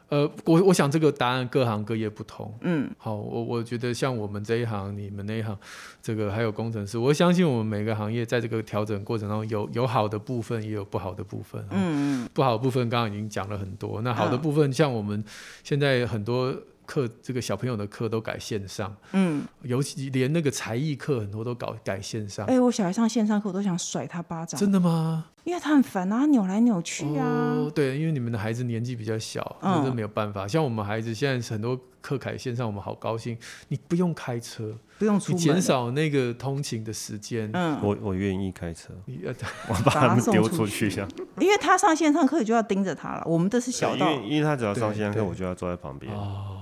[0.08, 2.54] 呃，我我想这个答案各行各业不同。
[2.60, 5.58] 嗯，好，我我觉得像我们这一行，你们那一行，
[6.00, 11.60] 这个还有工程师，我相信我们每个行业在这个调整过程当中有有好的部分，也有不好的部分。
[11.70, 15.24] 嗯嗯，不好的部分刚刚已经讲了很多，那好的部分像我们
[15.62, 16.54] 现在很多。
[16.86, 22.46] 课这个小朋友的课都改线上，嗯，尤其连那个才艺课很多都搞改线上。
[22.46, 24.58] 哎、欸，我小孩上线上课，我都想甩他巴掌。
[24.58, 25.26] 真的吗？
[25.44, 27.24] 因为他很烦啊，扭来扭去啊。
[27.24, 30.46] 哦，对，因为你们的孩子年纪比较小，那真没有办法。
[30.46, 33.36] 嗯、像我们孩子现在很多课改线上，我们好高兴，
[33.68, 34.76] 你不用开车。
[34.98, 37.50] 不用出门，减少那个通勤的时间。
[37.52, 38.94] 嗯，我我愿意开车，
[39.68, 41.06] 我把他们丢出去一下。
[41.38, 46.10] 因为他上线上课就要盯着他了，我们这是小道，因为因为他只要上线上课，我就要坐在旁边。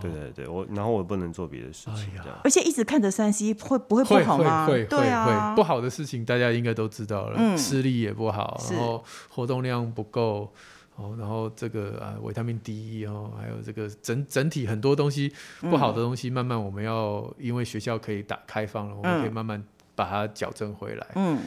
[0.01, 2.11] 对对对，我然后我不能做别的事情，
[2.43, 4.67] 而且一直看着三 C 会不会不好吗？
[4.67, 10.53] 会会会，不好的事情大家应该都知道了，视力也不好，然后活动量不够。
[10.97, 19.63] 哦，然后这个啊，维他命 D 哦，还有这个整整体很多东西不好的东西，慢慢我们要因为学校可以打开放了，我们可以慢慢
[19.97, 21.07] 把它矫正回来。
[21.17, 21.41] 嗯，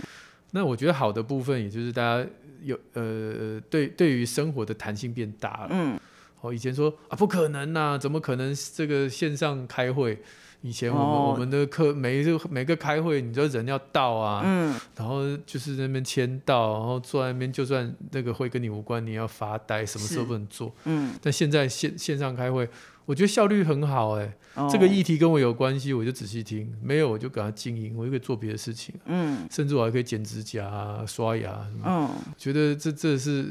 [0.52, 2.30] 那我觉得好的部分，也就是大家
[2.62, 5.68] 有呃对对于生活的弹性变大了。
[5.72, 6.00] 嗯，
[6.42, 10.22] 哦，以前说啊不可能呐，怎么可能这个线上开会？
[10.62, 20.74] 以前我们、哦、我们的课每一个每个开会，你知道人要到啊，嗯，然后就是那边签到，然后坐在那边，就算那个会跟你无关，你要发呆，什么时候不能做？
[20.86, 22.68] 嗯，但现在线线上开会，
[23.06, 24.36] 我觉得效率很好哎、
[24.70, 33.46] 这个议题跟我有关系，我就仔细听，没有我就给他静音，我就可以做别的事情，嗯，甚至我还可以剪指甲、啊、刷牙，嗯，觉得这这是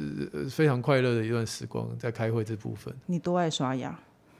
[0.51, 2.93] 非常快乐的一段时光，在开会这部分。
[3.07, 3.97] 你多爱刷牙？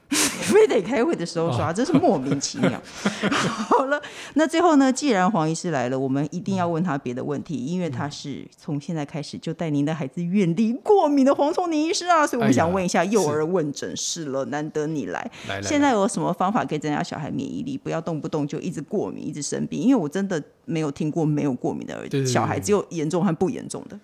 [0.47, 2.81] 非得开会的时候刷，哦、这是莫名其妙。
[3.29, 4.01] 好了，
[4.35, 4.91] 那最后呢？
[4.91, 14.45] 既然黄医师来了，我们一定要问他别的问题，因为他是从现在开始就带您的孩子远离过敏的黄聪宁医师啊，所以我们想问一下幼儿问诊室了。
[14.45, 19.79] 难得你来，来现在有什么方法可以增加小孩免疫力，不要动不动就一直过敏、一直生病？
[19.81, 23.99] 因为我真的没有听过没有过敏的儿小孩，只有严重和不严重的。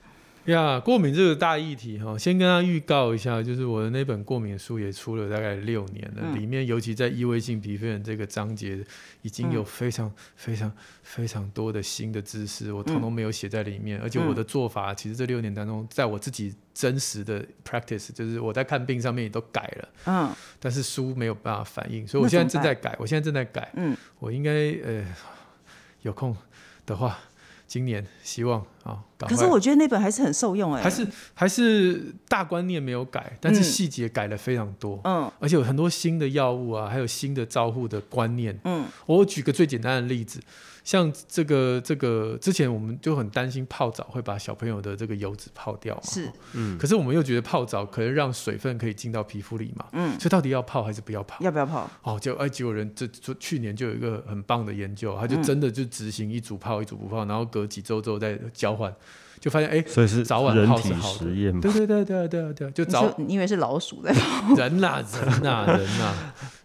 [0.45, 8.83] 呀，yeah, 过敏这个大议题哈，先跟他预告一下，就是我的那本过敏书也出了大概六年了，嗯、里面尤其在异位性皮肤炎这个章节，
[9.21, 20.29] 已经有非常非常非常多的新的知识，我统统没有写在里面，嗯、而且我的做法其实这六年当中，在我自己真实的 practice，就是我在看病上面也都改了，嗯，
[20.59, 24.51] 但是书没有办法反映，所以我现在正在改，我现在正在改，嗯，我应该
[24.83, 25.05] 呃
[26.01, 26.35] 有空
[26.85, 27.17] 的话。
[27.73, 29.01] 今年希望啊。
[29.17, 35.01] 可是我觉得那本还是很受用哎、欸，还是还是大观念没有改，但是细节改了非常多。
[35.05, 38.59] 嗯，而且有很多新的药物啊，还有新的照护的观念。
[38.63, 40.39] 嗯，我举个最简单的例子。
[40.83, 51.37] 像这个这个之前我们就很担心泡澡会把小朋友的这个油脂泡掉嘛，是，嗯，可是我们又觉得泡澡可能让水分可以进到皮肤里嘛，嗯，所以到底要泡还是不要泡？
[51.39, 51.89] 要不要泡？
[52.03, 58.93] 哦，就哎，结果人这就去年就有一个很棒的研究，他就真的就执行一组泡一组不泡，然后隔几周之后再交换，
[59.39, 64.53] 就发现哎，所以是早晚泡是好的，实验对对对对对对，就早你以为是老鼠在 泡？
[64.55, 66.13] 人呐人呐人呐。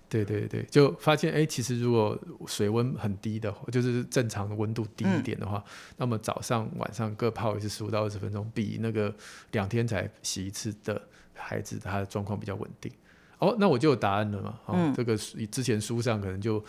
[0.09, 9.15] 对对对，就发现哎，其实如果水温很低的话，就是正常的温度低一点的话，嗯、那么早上晚上各泡一次十五到二十分钟，比那个
[9.53, 11.01] 两天才洗一次的
[11.35, 12.91] 孩子，他的状况比较稳定。
[13.39, 14.59] 哦，那我就有答案了嘛。
[14.67, 16.63] 哦，嗯、这个之前书上可能就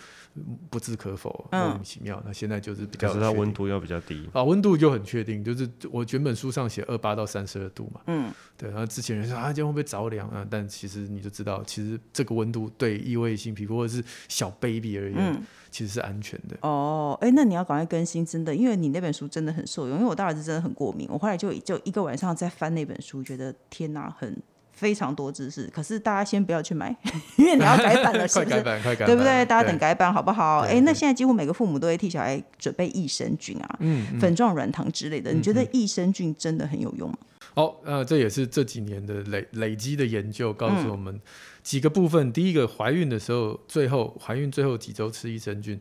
[0.70, 2.16] 不置可否，莫名其妙。
[2.18, 8.00] 嗯、那现在就是比较，可是它温度要比较低啊，温度就很确定，就是我原本书上写二八到三十二度嘛。
[8.06, 8.70] 嗯，对。
[8.70, 10.46] 然后之前人说啊，今天会不会着凉啊？
[10.48, 16.56] 但其实你就知道，其实这个温度对异位性皮肤或者是小 baby 而言，嗯、其实是安全的。
[16.62, 19.96] 哦，哎，那你要赶快更新，真的，因为你那本书真的很受用。
[19.98, 24.40] 因为我大儿子真的很过敏，我后来就就一个晚上在翻那本书，觉得天哪，很。
[24.80, 26.88] 非常多知识，可是大家先不要去买，
[27.36, 28.50] 因为你要改版了， 是不是？
[28.50, 29.44] 快改版，快改版，对不对？
[29.44, 30.60] 大家等改版好不好？
[30.60, 35.34] 哎，那现在几乎每个父母都会替小孩准备益生菌啊，嗯嗯、粉状软糖之类的。
[35.34, 37.18] 你觉得益生菌真的很有用吗？
[37.54, 41.20] 哦，呃，这也是这几年的累累积的研究告诉我们
[41.62, 42.28] 几个部分。
[42.28, 45.78] 嗯、第一个，怀孕的时候，最后怀孕最后几周吃益生菌。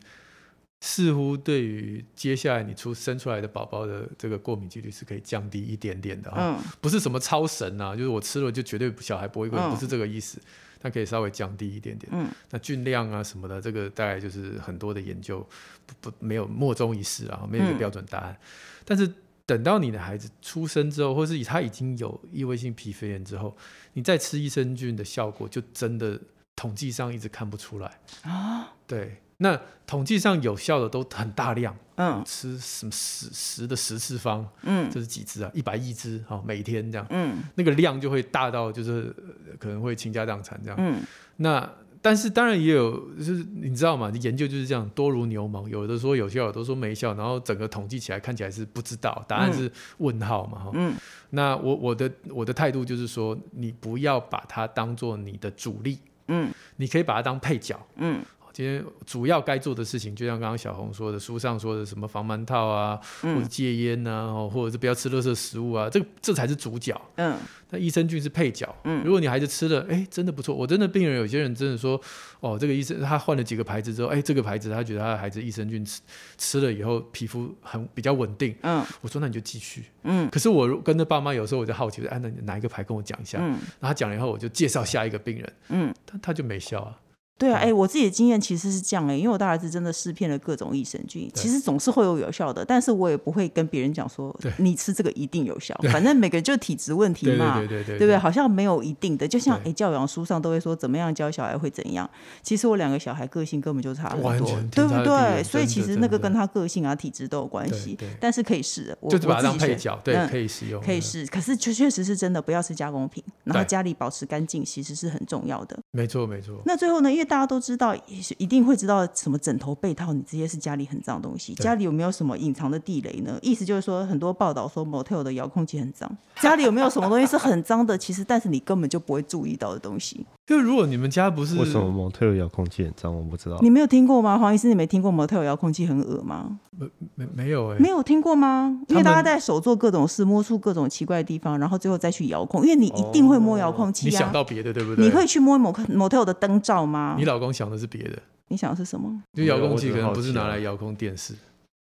[0.81, 10.39] 似乎对于接下来你出生出来的宝宝的这个过敏几率是可以降低一点点的哈，嗯、不是什么超神啊，就是我吃了就绝对小孩不会过敏，嗯、不是这个意思，
[10.79, 12.09] 它可以稍微降低一点点。
[12.15, 15.45] 嗯、那菌量啊什么的，这个大概就是很多的研究
[15.85, 18.31] 不不没有莫衷一是啊，没有一个标准答案。
[18.31, 18.47] 嗯、
[18.85, 19.13] 但是
[19.45, 23.57] 等到你的孩子出生之后，或是他已经有异位性皮肤炎之后，
[23.91, 26.17] 你再吃益生菌的效果就真的
[26.55, 29.21] 统计上一直看不出来啊，对。
[29.41, 35.49] 那统计上有效的都很大量，嗯，吃什么十十的十次方，嗯，这是几只啊？
[35.53, 39.15] 一百亿只，好，每天这样，嗯，那个量就会大到就是
[39.57, 41.01] 可能会倾家荡产这样，嗯，
[41.37, 41.67] 那
[42.01, 44.11] 但是当然也有，就是你知道吗？
[44.21, 50.93] 研究就是这样，多如牛毛，有的说有效，有的说没效，然后整个统计起来看起来是不知道，答案是问号嘛，哈，嗯，
[51.29, 55.97] 那我我的我的态度就是说，你不要把它当做你的主力，
[56.27, 58.21] 嗯，你可以把它当配角，嗯。
[58.59, 66.93] 今天主要该做的事情，就像刚刚小红说的，书上说的什么防螨套啊，嗯、或者戒烟啊，或者是不要吃垃圾食物啊，这这才是主角。
[67.15, 67.37] 嗯，
[67.69, 68.75] 那益生菌是配角。
[68.83, 70.53] 嗯，如果你孩子吃了，哎，真的不错。
[70.53, 71.97] 我真的病人有些人真的说，
[72.41, 76.01] 哦，这个医生他换了几个牌子之后，哎，这个牌子他觉得他的孩子益生菌吃
[76.37, 78.53] 吃了以后皮肤很比较稳定。
[78.63, 79.85] 嗯，我说那你就继续。
[80.03, 83.37] 嗯，可是我跟着爸妈有时候我就好奇，哎，那哪一个牌跟我讲一下？
[83.39, 85.53] 嗯，然后他讲了以后，我就介绍下一个病人。
[85.69, 86.99] 嗯，他他就没效啊。
[87.39, 98.17] 对啊，哎，我自己的经验其实是这样哎，因为我大儿子真的试遍了各种益生菌，其实总是会有有效的，但是我也不会跟别人讲说，你吃这个一定有效，反正每个人就体质问题嘛，对对对，对不对？
[98.17, 102.07] 好像没有一定的，就像哎教养书上都会说怎么样教小孩会怎样，
[102.43, 105.41] 其实我两个小孩个性根本就差很多，对不对？
[105.41, 116.61] 所以其实那个跟他个性啊体质都有关系，但是可以试，我就把它当配角，对，可以使用，可以试，可是确确实是真的不要吃加工品，然后家里保持干净其实是很重要的，没错没错。
[116.65, 117.95] 那最后呢，因为大家都知道。
[118.37, 121.53] 一定会知道什么枕头、被套，你这些是家里很脏的东西。
[121.55, 123.37] 家里有没有什么隐藏的地雷呢？
[123.41, 126.09] 意思就是说，很多报道说 Motel 的遥控器很脏。
[126.41, 127.97] 家里有没有什么东西是很脏的？
[127.97, 130.25] 其实，但是你根本就不会注意到的东西。
[130.49, 133.59] 就如果你们家不是为什么 Motel 遥控器很脏，我不知道。
[133.61, 134.35] 你没有听过吗？
[134.35, 136.57] 黄医师，你没听过 Motel 遥控器很恶吗？
[136.75, 138.81] 没没没有哎、欸，没有听过吗？
[138.87, 142.63] 因为大家在手做各种事，摸出各种奇怪的地方，然后最后再去遥控。
[142.63, 144.09] 因为你一定会摸遥控器啊。
[144.09, 145.05] 你想到别的对不对？
[145.05, 147.13] 你会去摸 Motel 的灯罩吗？
[147.15, 148.17] 你老公想的是别的。
[148.47, 149.21] 你想的是什么？
[149.35, 151.35] 就遥控器可能不是拿来遥控电视，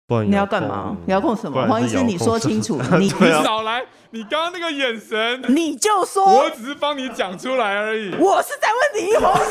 [0.07, 0.97] 不你要干嘛？
[1.07, 1.67] 遥控什么？
[1.67, 2.81] 黄医师，你说清楚。
[2.99, 3.85] 你 你少来！
[4.11, 8.15] 你刚刚那个眼神，你就说，我只是帮你讲出来而已。
[8.17, 9.49] 我是在问你，黄医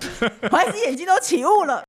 [0.00, 1.82] 师， 黄医师眼睛都起雾了。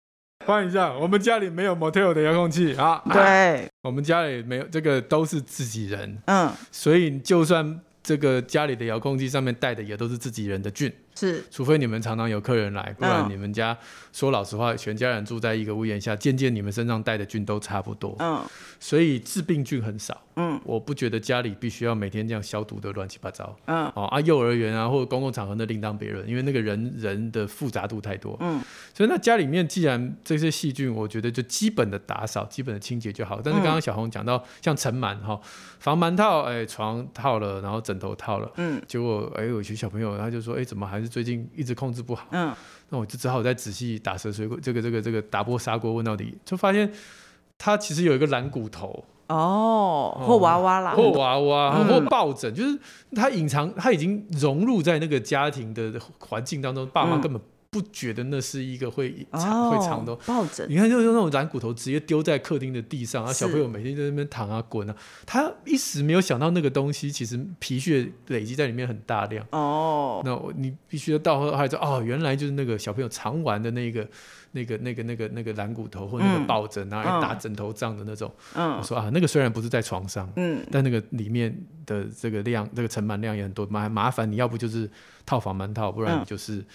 [0.45, 3.01] 换一下，我们家里没有 Motel 的遥控器啊。
[3.11, 6.17] 对，我们家里没有这个，都是自己人。
[6.27, 13.77] 嗯，所以就算这个家里的遥控器上面带的也都是自己人的菌，是，除非你们常常有客人来，不然你们家、嗯、
[14.13, 18.41] 说老实话，全家人住在一个屋檐下，渐渐你们身上带的菌都差不多，嗯，
[18.79, 28.61] 所以致病菌很少，嗯，我不觉得家里必须要每天这样消毒的乱七八糟，嗯，哦啊，幼儿园啊或者公共场合那另当别论，因为那个人人的复杂度太多，嗯，
[28.93, 33.41] 所以那家里面既然这些细菌，我觉得就基本的打扫、基本的清洁就好。
[33.43, 35.39] 但是刚刚小红讲到像尘螨哈，
[35.79, 42.27] 防螨套，哎，床套了，然后枕头套了，嗯，结果哎，有些小朋友他就说，哎，怎么还是最近一直控制不好？
[42.31, 42.53] 嗯，
[42.89, 46.91] 那我就只好再仔细打蛇水果，这个这个这个打破砂锅问到底，就发现
[47.57, 52.77] 他其实有一个蓝骨头哦，或娃娃啦，或娃娃，嗯、或抱枕，就是
[53.15, 57.41] 他隐藏，他已经融入在那个家庭的环境当中，爸妈根本。
[57.71, 60.67] 不觉得那是一个会藏、哦、会藏的抱枕？
[60.69, 70.21] 你看，就是那种软骨头直接丢在客厅的地上，啊，小朋友每天在那边躺啊滚啊，他一时没有想到那个东西其实皮屑累积在里面很大量哦。
[70.25, 74.05] 那你必须要到后来说哦，原来就是那个小朋友常玩的那个
[74.51, 78.29] 那个那个那个那个软骨头或那个抱枕拿来打枕头仗的那种。
[78.53, 84.91] 嗯，我说啊，那个虽然不是在床上，嗯，但那个里面的这个量，这个尘螨量也很多，麻麻烦你要不就是
[85.25, 86.65] 套防螨套，不然你就是。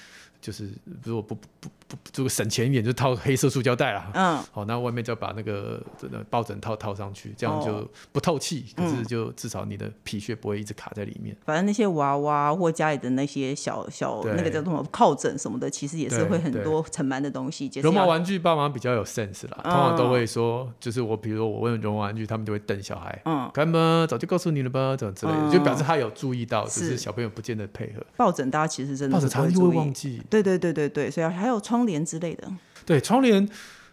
[0.46, 0.70] 就是
[1.02, 1.68] 如果不不不
[2.12, 4.10] 这个省钱一点，就套黑色塑胶袋啦。
[4.14, 11.36] 嗯，好，那外面就要把那个这个抱枕套套上去，这样就不透气，哦、可是就至少你的皮屑不会一直卡在里面。
[11.44, 17.70] 反正那些娃娃或家里的那些小小那个叫什么靠枕什么的，其实也是会很多尘螨的东西。
[17.82, 24.06] 绒毛玩具爸妈比较有 sense 啦，通常都会说，就是我比如说我问绒毛玩具，他们就会瞪小孩，嗯，干嘛？
[24.08, 28.02] 早就告诉你了吧，怎么之类的，嗯、就表示他有注意到，只是小朋友不见得配合。
[28.16, 30.22] 抱枕大家其实真的抱枕常常会忘记。
[30.30, 32.50] 对对对对对，所以还有窗帘之类的。
[32.86, 33.46] 对，窗帘，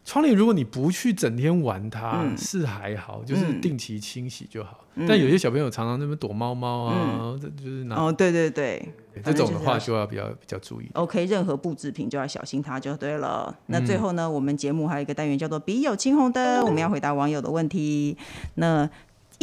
[0.06, 4.86] 窗帘如果你不去整天玩它，嗯、是还好，就是定期清洗就好。
[4.96, 8.88] 嗯、但有些小朋友常常那边躲猫猫啊，嗯、就是拿哦，对对对，
[9.24, 10.90] 这种的话就要比较比较注意。
[10.94, 13.54] OK，任何布制品就要小心它就对了。
[13.66, 18.16] 那最后呢，嗯、我们节目还有一个单元叫做“笔友青红灯”，我们要回答网友的问题。
[18.56, 18.90] 那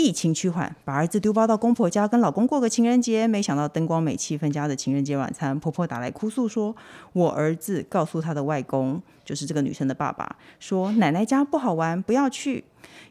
[0.00, 6.74] 疫情趋缓，把儿子丢包到公婆家跟老公过个情人节，没想到灯光美、气氛佳的情人节晚餐，婆婆打来哭诉说，
[7.12, 12.64] 我儿子告诉他的外公，就是这个女生的爸爸，说奶奶家不好玩，不要去。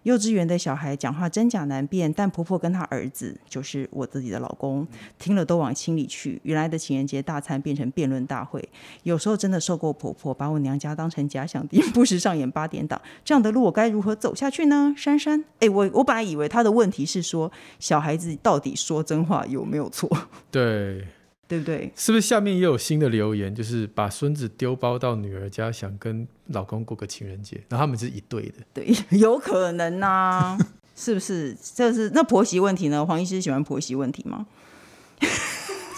[0.03, 6.39] 幼稚园的小孩讲话真假难辨，但婆婆跟她儿子，就是我自己的老公，听了都往心里去。
[6.43, 8.67] 原来的情人节大餐变成辩论大会，
[9.03, 14.93] 有时候真的受够婆婆把我娘家当成假想敌，不时上演八点档，这样的路我该如何走下去呢？
[14.97, 20.09] 珊珊，哎，我我本来以为他的问题是说小孩子到底说真话有没有错？
[20.49, 21.05] 对。
[21.49, 21.91] 对不对？
[21.95, 23.53] 是不是下面也有新的留言？
[23.53, 28.53] 就是把孙子丢包到女儿家，想跟老公过个情人节，然后他们是一对的。
[28.71, 30.57] 对， 有可能呐、啊，
[30.95, 31.57] 是不是？
[31.75, 33.03] 这是那婆媳问题呢？
[33.03, 34.45] 黄医师喜欢婆媳问题吗？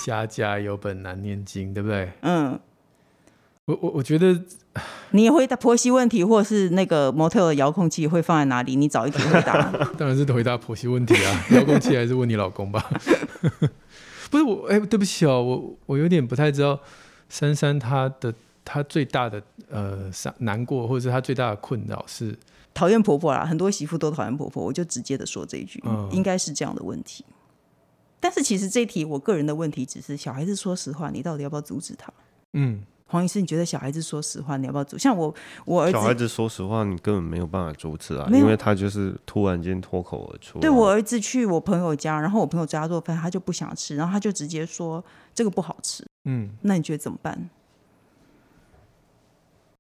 [0.06, 2.10] 家家有本难念经，对不对？
[2.24, 2.58] 嗯，
[3.66, 4.42] 我我我觉得
[5.12, 8.78] 你也回答婆媳问题，或是那个 Motel 的遥控器会放在哪里？
[8.78, 9.70] 你早一点回答。
[9.98, 12.90] 当然是回答婆媳问题啊，遥控器还是问你老公吧。
[14.32, 16.80] 不是我，哎，对不起哦，我我有点不太知道
[17.30, 18.34] 珊珊她的
[18.66, 22.36] 她最大的呃伤难过，或者是她最大的困扰是
[22.74, 23.46] 讨厌婆婆啦。
[23.46, 27.24] 很多媳妇都讨厌婆婆，我就直接的说这一句，嗯、应该是这样的问题。
[28.20, 32.12] 但是其实这一题，我个人的问题只是小孩子说实话，你到底要不要阻止他？
[32.54, 32.82] 嗯。
[33.12, 34.98] 黄医师，你觉得小孩子说实话，你要不要阻？
[34.98, 35.36] 像我，
[35.66, 40.60] 我儿子，小孩子说实话，你根本没有办法阻止啊，因为他就是突然间脱口而出。
[40.60, 45.04] 对，我儿子去我朋友家，然后我朋友在家做饭，他就不想吃，然后他就直接说
[45.36, 46.06] 这个不好吃。
[46.24, 47.50] 嗯，那你觉得怎么办？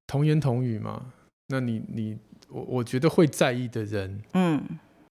[0.08, 1.02] 童言童语嘛。
[1.48, 2.18] 那你你
[2.50, 4.62] 我我觉得会在意的人，嗯，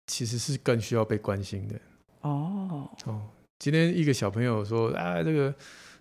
[0.07, 1.75] 其实是更需要被关心的。
[2.21, 3.21] 哦哦，
[3.59, 5.53] 今天一个小朋友说啊，这个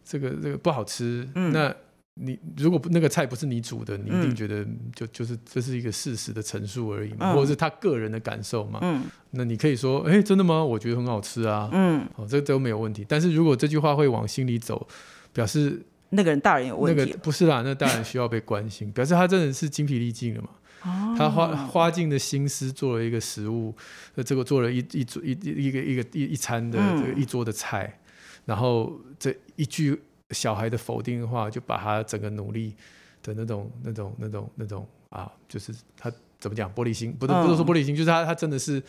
[0.03, 1.77] 这个这个不好吃，嗯，那。
[2.19, 8.79] 你如果那个菜不是你煮的，你一定觉得就就是这是一个事实的陈述而已嘛，或者是他个人的感受嘛。
[8.81, 10.65] 嗯，那你可以说，哎，真的吗？
[10.65, 11.69] 我觉得很好吃啊。
[11.73, 13.05] 嗯，哦，这都没有问题。
[13.07, 14.89] 但是如果这句话会往心里走，
[15.35, 17.05] 表示那个人大人有问题。
[17.05, 20.49] 那个不是啦，那大人需要被关心，表示他真的是精疲力尽了嘛。
[20.85, 23.75] 哦，他花花尽的心思做了一个食物，
[24.15, 27.99] 那，这个做了一一桌一一个一个一一餐的这个一桌的菜，
[28.47, 30.01] 然后这一句。
[30.31, 32.75] 小孩的否定的话，就把他整个努力
[33.23, 38.83] 的那种、那种、那种、那种啊，就是他怎么讲玻璃心，不是不是说玻璃心，就是他他真的是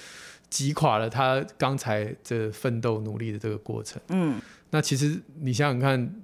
[0.50, 4.02] 击垮了他刚才这奋斗努力的这个过程。
[4.10, 6.16] 嗯，那其实你想想看，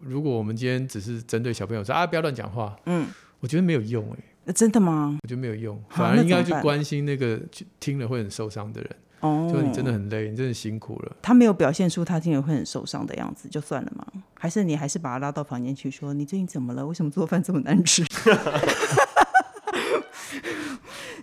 [0.00, 3.06] 如果我们今天只是针对小朋友说啊，不要乱讲话，嗯，
[3.40, 5.18] 我觉得没有用哎、欸，真的吗？
[5.22, 7.40] 我觉得没有用，反而应该去关心那个
[7.78, 8.90] 听了会很受伤的人。
[9.26, 11.16] 哦，就你真的很累，你真的辛苦了。
[11.20, 14.04] 他没有表现出他听了会很受伤的样子，就算了吗？
[14.34, 16.86] 还是你还是把他拉到房间去说，你最近怎么了？
[16.86, 18.04] 为什么做饭这么难吃？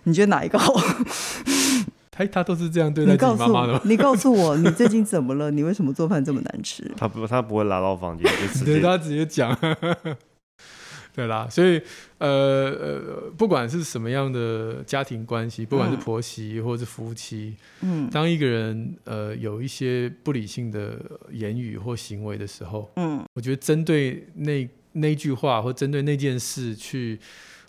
[0.04, 0.74] 你觉得哪一个好？
[2.16, 3.80] 他他都是这样对待自己妈妈的吗？
[3.84, 5.50] 你告诉我，你最近怎么了？
[5.50, 6.88] 你为什么做饭这么难吃？
[6.96, 9.56] 他不，他不会拉到房间，就直接他直接讲。
[11.14, 11.80] 对啦，所以
[12.18, 20.98] 呃呃，不管是什么样的家庭关系，不管是婆媳或是夫妻，嗯，当一个人呃有一些不理性的
[21.30, 27.16] 言语或行为的时候，嗯，我觉得针对那那句话或针对那件事去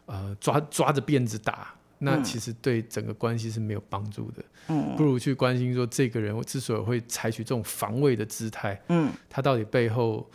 [0.07, 4.43] 呃抓抓着辫子打，那其实对整个关系是没有帮助的。
[4.69, 10.27] 嗯，不如去关心说这个人之所以会采取这种防卫的姿态，嗯，他到底背后。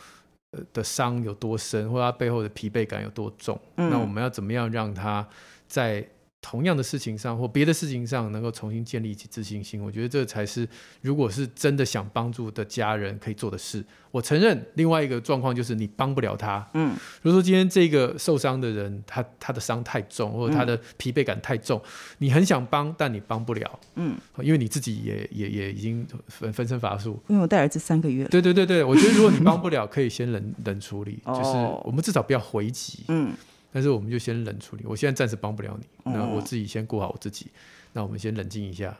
[0.72, 3.60] 的伤有多深，或者他背后的疲惫感有多重？
[3.76, 5.26] 嗯，那我们要怎么样让他
[5.66, 6.06] 在
[6.42, 9.82] 同样的事情上或别的事情上能够重新建立起自信心？
[9.82, 10.66] 我觉得这才是，
[11.02, 13.84] 如果是真的想帮助的家人可以做的事。
[14.10, 16.66] 我承认，另外一个状况就是你帮不了他。
[16.74, 23.78] 嗯，比如说今天这个受伤的人，他他的伤太重，或者他的疲惫感太重，嗯、你很想帮，但你帮不了。
[23.94, 27.22] 嗯，因为你自己也也也已经分分身乏术。
[27.28, 28.24] 因为我带儿子三个月。
[28.24, 31.50] 对对对对，我觉得如果你帮不了，可以先冷冷处理，就是
[31.84, 33.04] 我们至少不要回击。
[33.06, 33.32] 嗯，
[33.72, 34.84] 但是我们就先冷处理。
[34.84, 37.50] 我现在暂时帮不了你，那我自己先顾好我自己。
[37.92, 38.96] 那我们先冷静一下。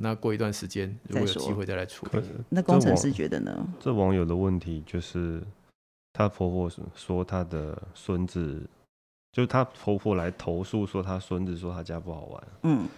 [0.00, 2.22] 那过一段时间，如果有机会再来处理。
[2.48, 3.66] 那工程师觉得呢？
[3.80, 5.42] 这网友的问题就是，
[6.12, 8.68] 她婆婆说她的孙子，
[9.32, 12.48] 就是她婆婆来投诉说她孙子说她家不好玩。
[12.64, 12.88] 嗯。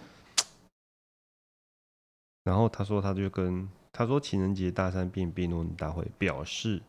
[2.43, 6.81] 然后她说，她就跟她说情人节大三辩辩论大会表示。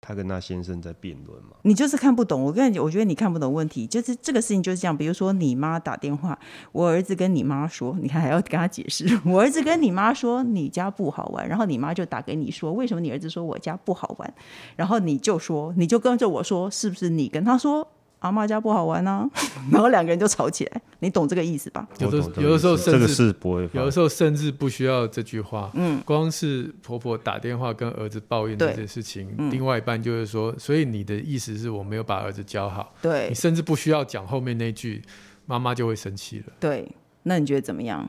[0.00, 1.50] 他跟他先生在辩论嘛？
[1.62, 2.42] 你就是看不懂。
[2.42, 4.96] 我跟你讲，我觉得你看不懂问题，就是这个事情就是这样。
[4.96, 6.38] 比如说，你妈打电话，
[6.72, 9.06] 我儿子跟你妈说，你看还要跟他解释。
[9.26, 14.34] 我儿子跟你妈说你家不好玩，然后你妈就打给你说，为什么你儿子说我家不好玩？
[14.76, 17.86] 然后你就说，你就跟着我说，是不是你跟他说？
[18.20, 19.30] 阿妈家不好玩呢、啊，
[19.72, 21.86] 然后两个人就吵起来，你懂这个意思吧？
[21.98, 25.70] 有的有的时候甚至这个是不会，有的时候甚至不需要这句话。
[25.74, 32.94] 嗯，光是婆婆打电话跟儿子抱怨这件事情，嗯、另外一半就是说，所以你的意思是我没有把儿子教好。
[33.02, 35.02] 对，你甚至不需要讲后面那句，
[35.46, 36.52] 妈妈就会生气了。
[36.60, 36.88] 对，
[37.22, 38.08] 那你觉得怎么样？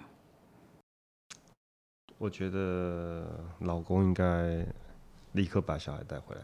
[2.17, 3.25] 我觉得
[3.61, 4.63] 老公应该
[5.31, 6.41] 立刻把小孩带回来。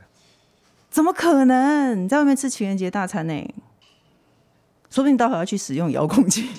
[0.89, 2.03] 怎么可能？
[2.03, 3.33] 你在外面吃情人节大餐呢？
[4.89, 6.49] 说不定待会要去使用遥控器。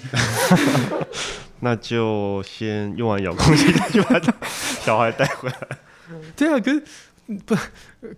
[1.61, 4.20] 那就先用完遥控器，再去把
[4.81, 5.57] 小孩带回来。
[6.37, 6.83] 对啊，可是
[7.47, 7.57] 不，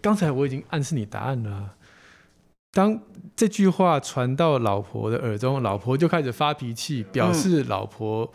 [0.03, 1.75] 刚才我已经暗示你答案了。
[2.73, 3.01] 当
[3.35, 8.31] 这句话传到老婆的耳中，老婆就开始发脾气，表示老婆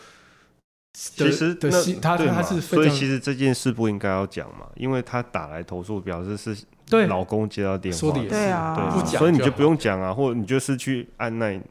[0.94, 6.58] 其实的心，他他是所以其实这件事不应该要讲嘛，因为他打来投诉，表示是。
[6.90, 11.62] 对，老公接到电话，说的也是，对啊，所以你就不用讲啊，或者你就是去按捺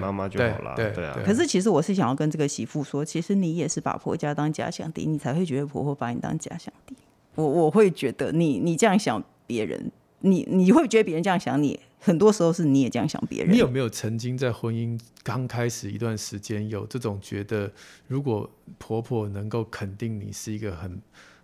[0.00, 1.18] 妈妈就好了，对啊。
[1.24, 6.94] 可是其实我是想要跟这个媳妇说，其实你也是把婆家当假想敌，你才会觉得婆婆把你当假想敌。
[7.36, 9.90] 我我会觉得你你这样想别人，
[10.20, 13.52] 你你会觉得别人这样想你，很多时候是你也这样想别人。
[13.54, 17.70] 你有没有曾经在婚姻刚开始一段时间有这种觉得，
[18.08, 21.00] 如果婆婆能够肯定你是一个很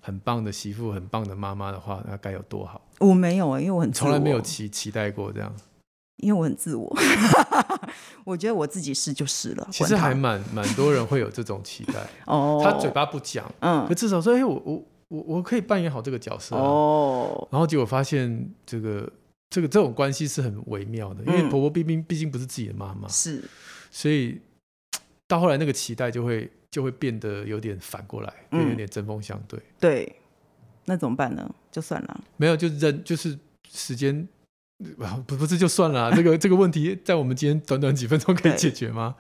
[0.07, 2.81] 很棒的媳妇，很棒的妈妈的话，那该有多好？
[3.01, 5.53] 我没有啊，因为我很从来没有期期待过这样，
[6.19, 6.97] 因为我很自我，
[8.25, 9.67] 我觉得我自己是就是了。
[9.73, 12.09] 其实还蛮蛮多人会有这种期待。
[12.27, 17.49] 哦，他嘴巴不讲，嗯，可至少说，哎、欸，我我我我可以扮演好这个角色、啊、哦。
[17.51, 19.13] 然后结果发现，这个
[19.51, 23.43] 这个这种关系是很微妙的，因为婆婆毕竟毕竟不是自己的妈妈，是，
[23.91, 24.41] 所以
[25.27, 26.51] 到后来那个期待就会。
[26.69, 29.73] 就会变得有点反过来，会有点针锋相对、嗯。
[29.81, 30.17] 对，
[30.85, 31.55] 那怎么办呢？
[31.73, 33.39] 就算了，没有就忍，就是
[33.71, 34.29] 时间
[35.25, 36.15] 不不是就算了。
[36.15, 39.15] 这个这个问题在我们今天短短几分钟可以解决吗？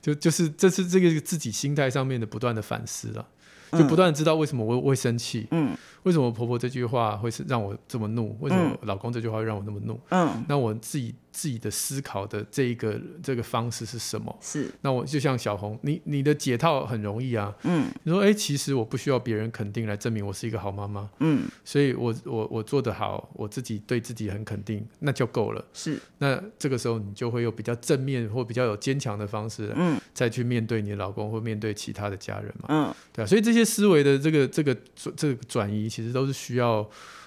[0.00, 3.28] 就就是这是这个自己心态上面的不断的反思了，
[3.70, 5.46] 就不断知道为什么我会生气。
[5.52, 5.76] 嗯。
[6.02, 8.36] 为什么婆婆这句话会是让我这么怒？
[8.40, 10.00] 为什么老公这句话会让我那么怒？
[10.08, 14.38] 嗯，那我自己自己的思考的这一个这个方式是什么？
[14.40, 17.54] 是，那我就像小红，你你的解套很容易啊。
[17.62, 21.10] 嗯，你说哎，其实我不需要别人肯定来证明我是一个好妈妈。
[21.20, 25.64] 嗯，所以我我我做得好，我自己对自己很肯定，那就够了。
[25.72, 32.66] 是，那这个时候你就会有比较正面或比较有坚强的方式，嗯，再去面对你的老公或面对其他的家人嘛。
[32.68, 34.76] 嗯，对啊，所以这些思维的这个这个
[35.16, 35.86] 这个转移。
[35.96, 36.86] 其实都是需要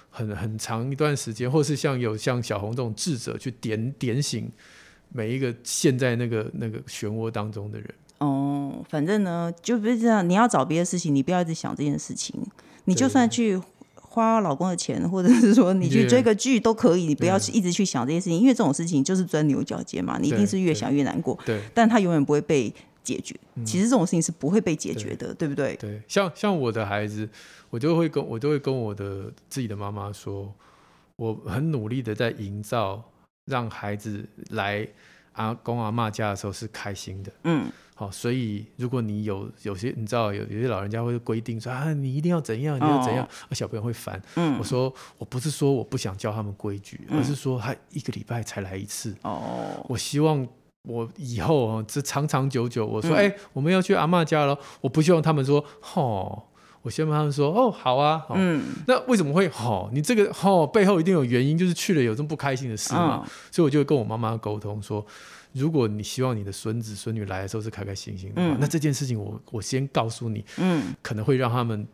[0.10, 4.52] 很很长一段时间，或是像有像小红这种智者去点点醒
[5.12, 7.90] 每一个陷在那个那个漩涡当中的人。
[8.20, 10.28] 哦，反正呢，就不是这样。
[10.28, 12.36] 你要找别的事情，你不要一直想这件事情。
[12.86, 13.58] 你就算去
[13.96, 20.18] 花老公的钱，或者是说你去追个剧都可以，你不要去一直去想这些事情，因为这种事情就是钻牛角尖嘛。
[20.20, 21.38] 你一定是越想越难过。
[21.46, 22.74] 对，但他永远不会被
[23.04, 23.36] 解决。
[23.66, 25.76] 其实这种事情是不会被解决的，对，对不对？
[25.76, 27.28] 对，像像我的孩子，
[27.70, 30.54] 我就会跟我就会跟我的自己的妈妈说，
[31.16, 33.04] 我很努力的在营造
[33.46, 34.88] 让孩子来
[35.34, 37.32] 阿公阿妈家的时候是开心的。
[37.44, 37.72] 嗯。
[37.96, 44.22] 好，所以如果你有有些你知道有有些老人家会规定说啊，你一定要怎样，你要怎样，哦、小朋友会烦。
[44.36, 49.14] 嗯，我说我不是说我不想教他们规矩，嗯、而是说他一个礼拜才来一次。
[49.24, 50.48] 哦，我希望
[50.84, 55.64] 我以后啊，这长长久久，我说哎、嗯欸，我们要去阿妈家了，我不希望他们说
[55.96, 56.44] 哦，
[56.82, 58.26] 我希望他们说哦，好啊。
[58.36, 59.90] 嗯，那为什么会好？
[59.94, 63.24] 你这个哦背后一定有原因，就是去了有这么不开心的事嘛。
[63.24, 65.06] 嗯、所以我就跟我妈妈沟通说。
[65.52, 71.88] 如果你希望你的孙子孙女来的时候是开开心心的话，嗯、那这件事情我我先告诉你，嗯，可能会让他们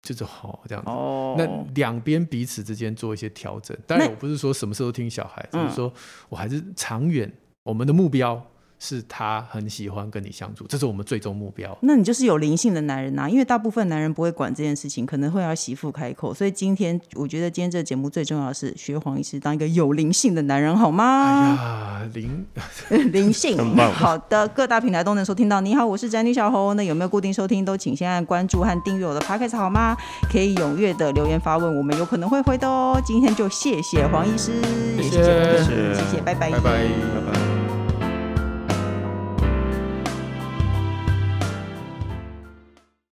[0.00, 0.88] 就是好这样子。
[0.92, 3.76] 哦，那两边彼此之间做一些调整。
[3.84, 5.92] 当然，我不是说什么事都听小孩，只是说
[6.28, 7.28] 我还是长远
[7.64, 8.46] 我们的目标。
[8.82, 11.76] 是他很喜欢跟你相处，这是我们最终目标。
[11.82, 16.32] 那你就是有灵性的男人呐、啊，因为大部分男人不会管这件事情，可能会要媳妇开口。
[16.32, 21.04] 所以今天我觉得今天这个节目最重要的是学黄医师当一个有灵性的男人，好吗？
[21.04, 22.46] 哎呀，灵
[23.12, 23.92] 灵性，很棒。
[23.92, 25.60] 好的，各大平台都能收听到。
[25.60, 26.74] 你好，我是宅女小红。
[26.74, 27.62] 那有没有固定收听？
[27.62, 29.94] 都请先按关注和订阅我的 podcast 好吗？
[30.32, 32.98] 可以踊跃的留言发问，我们有可能会回的哦。
[33.04, 34.54] 今天就谢谢黄医师，
[34.96, 37.49] 谢谢，谢谢，谢谢，拜拜，拜拜，拜拜。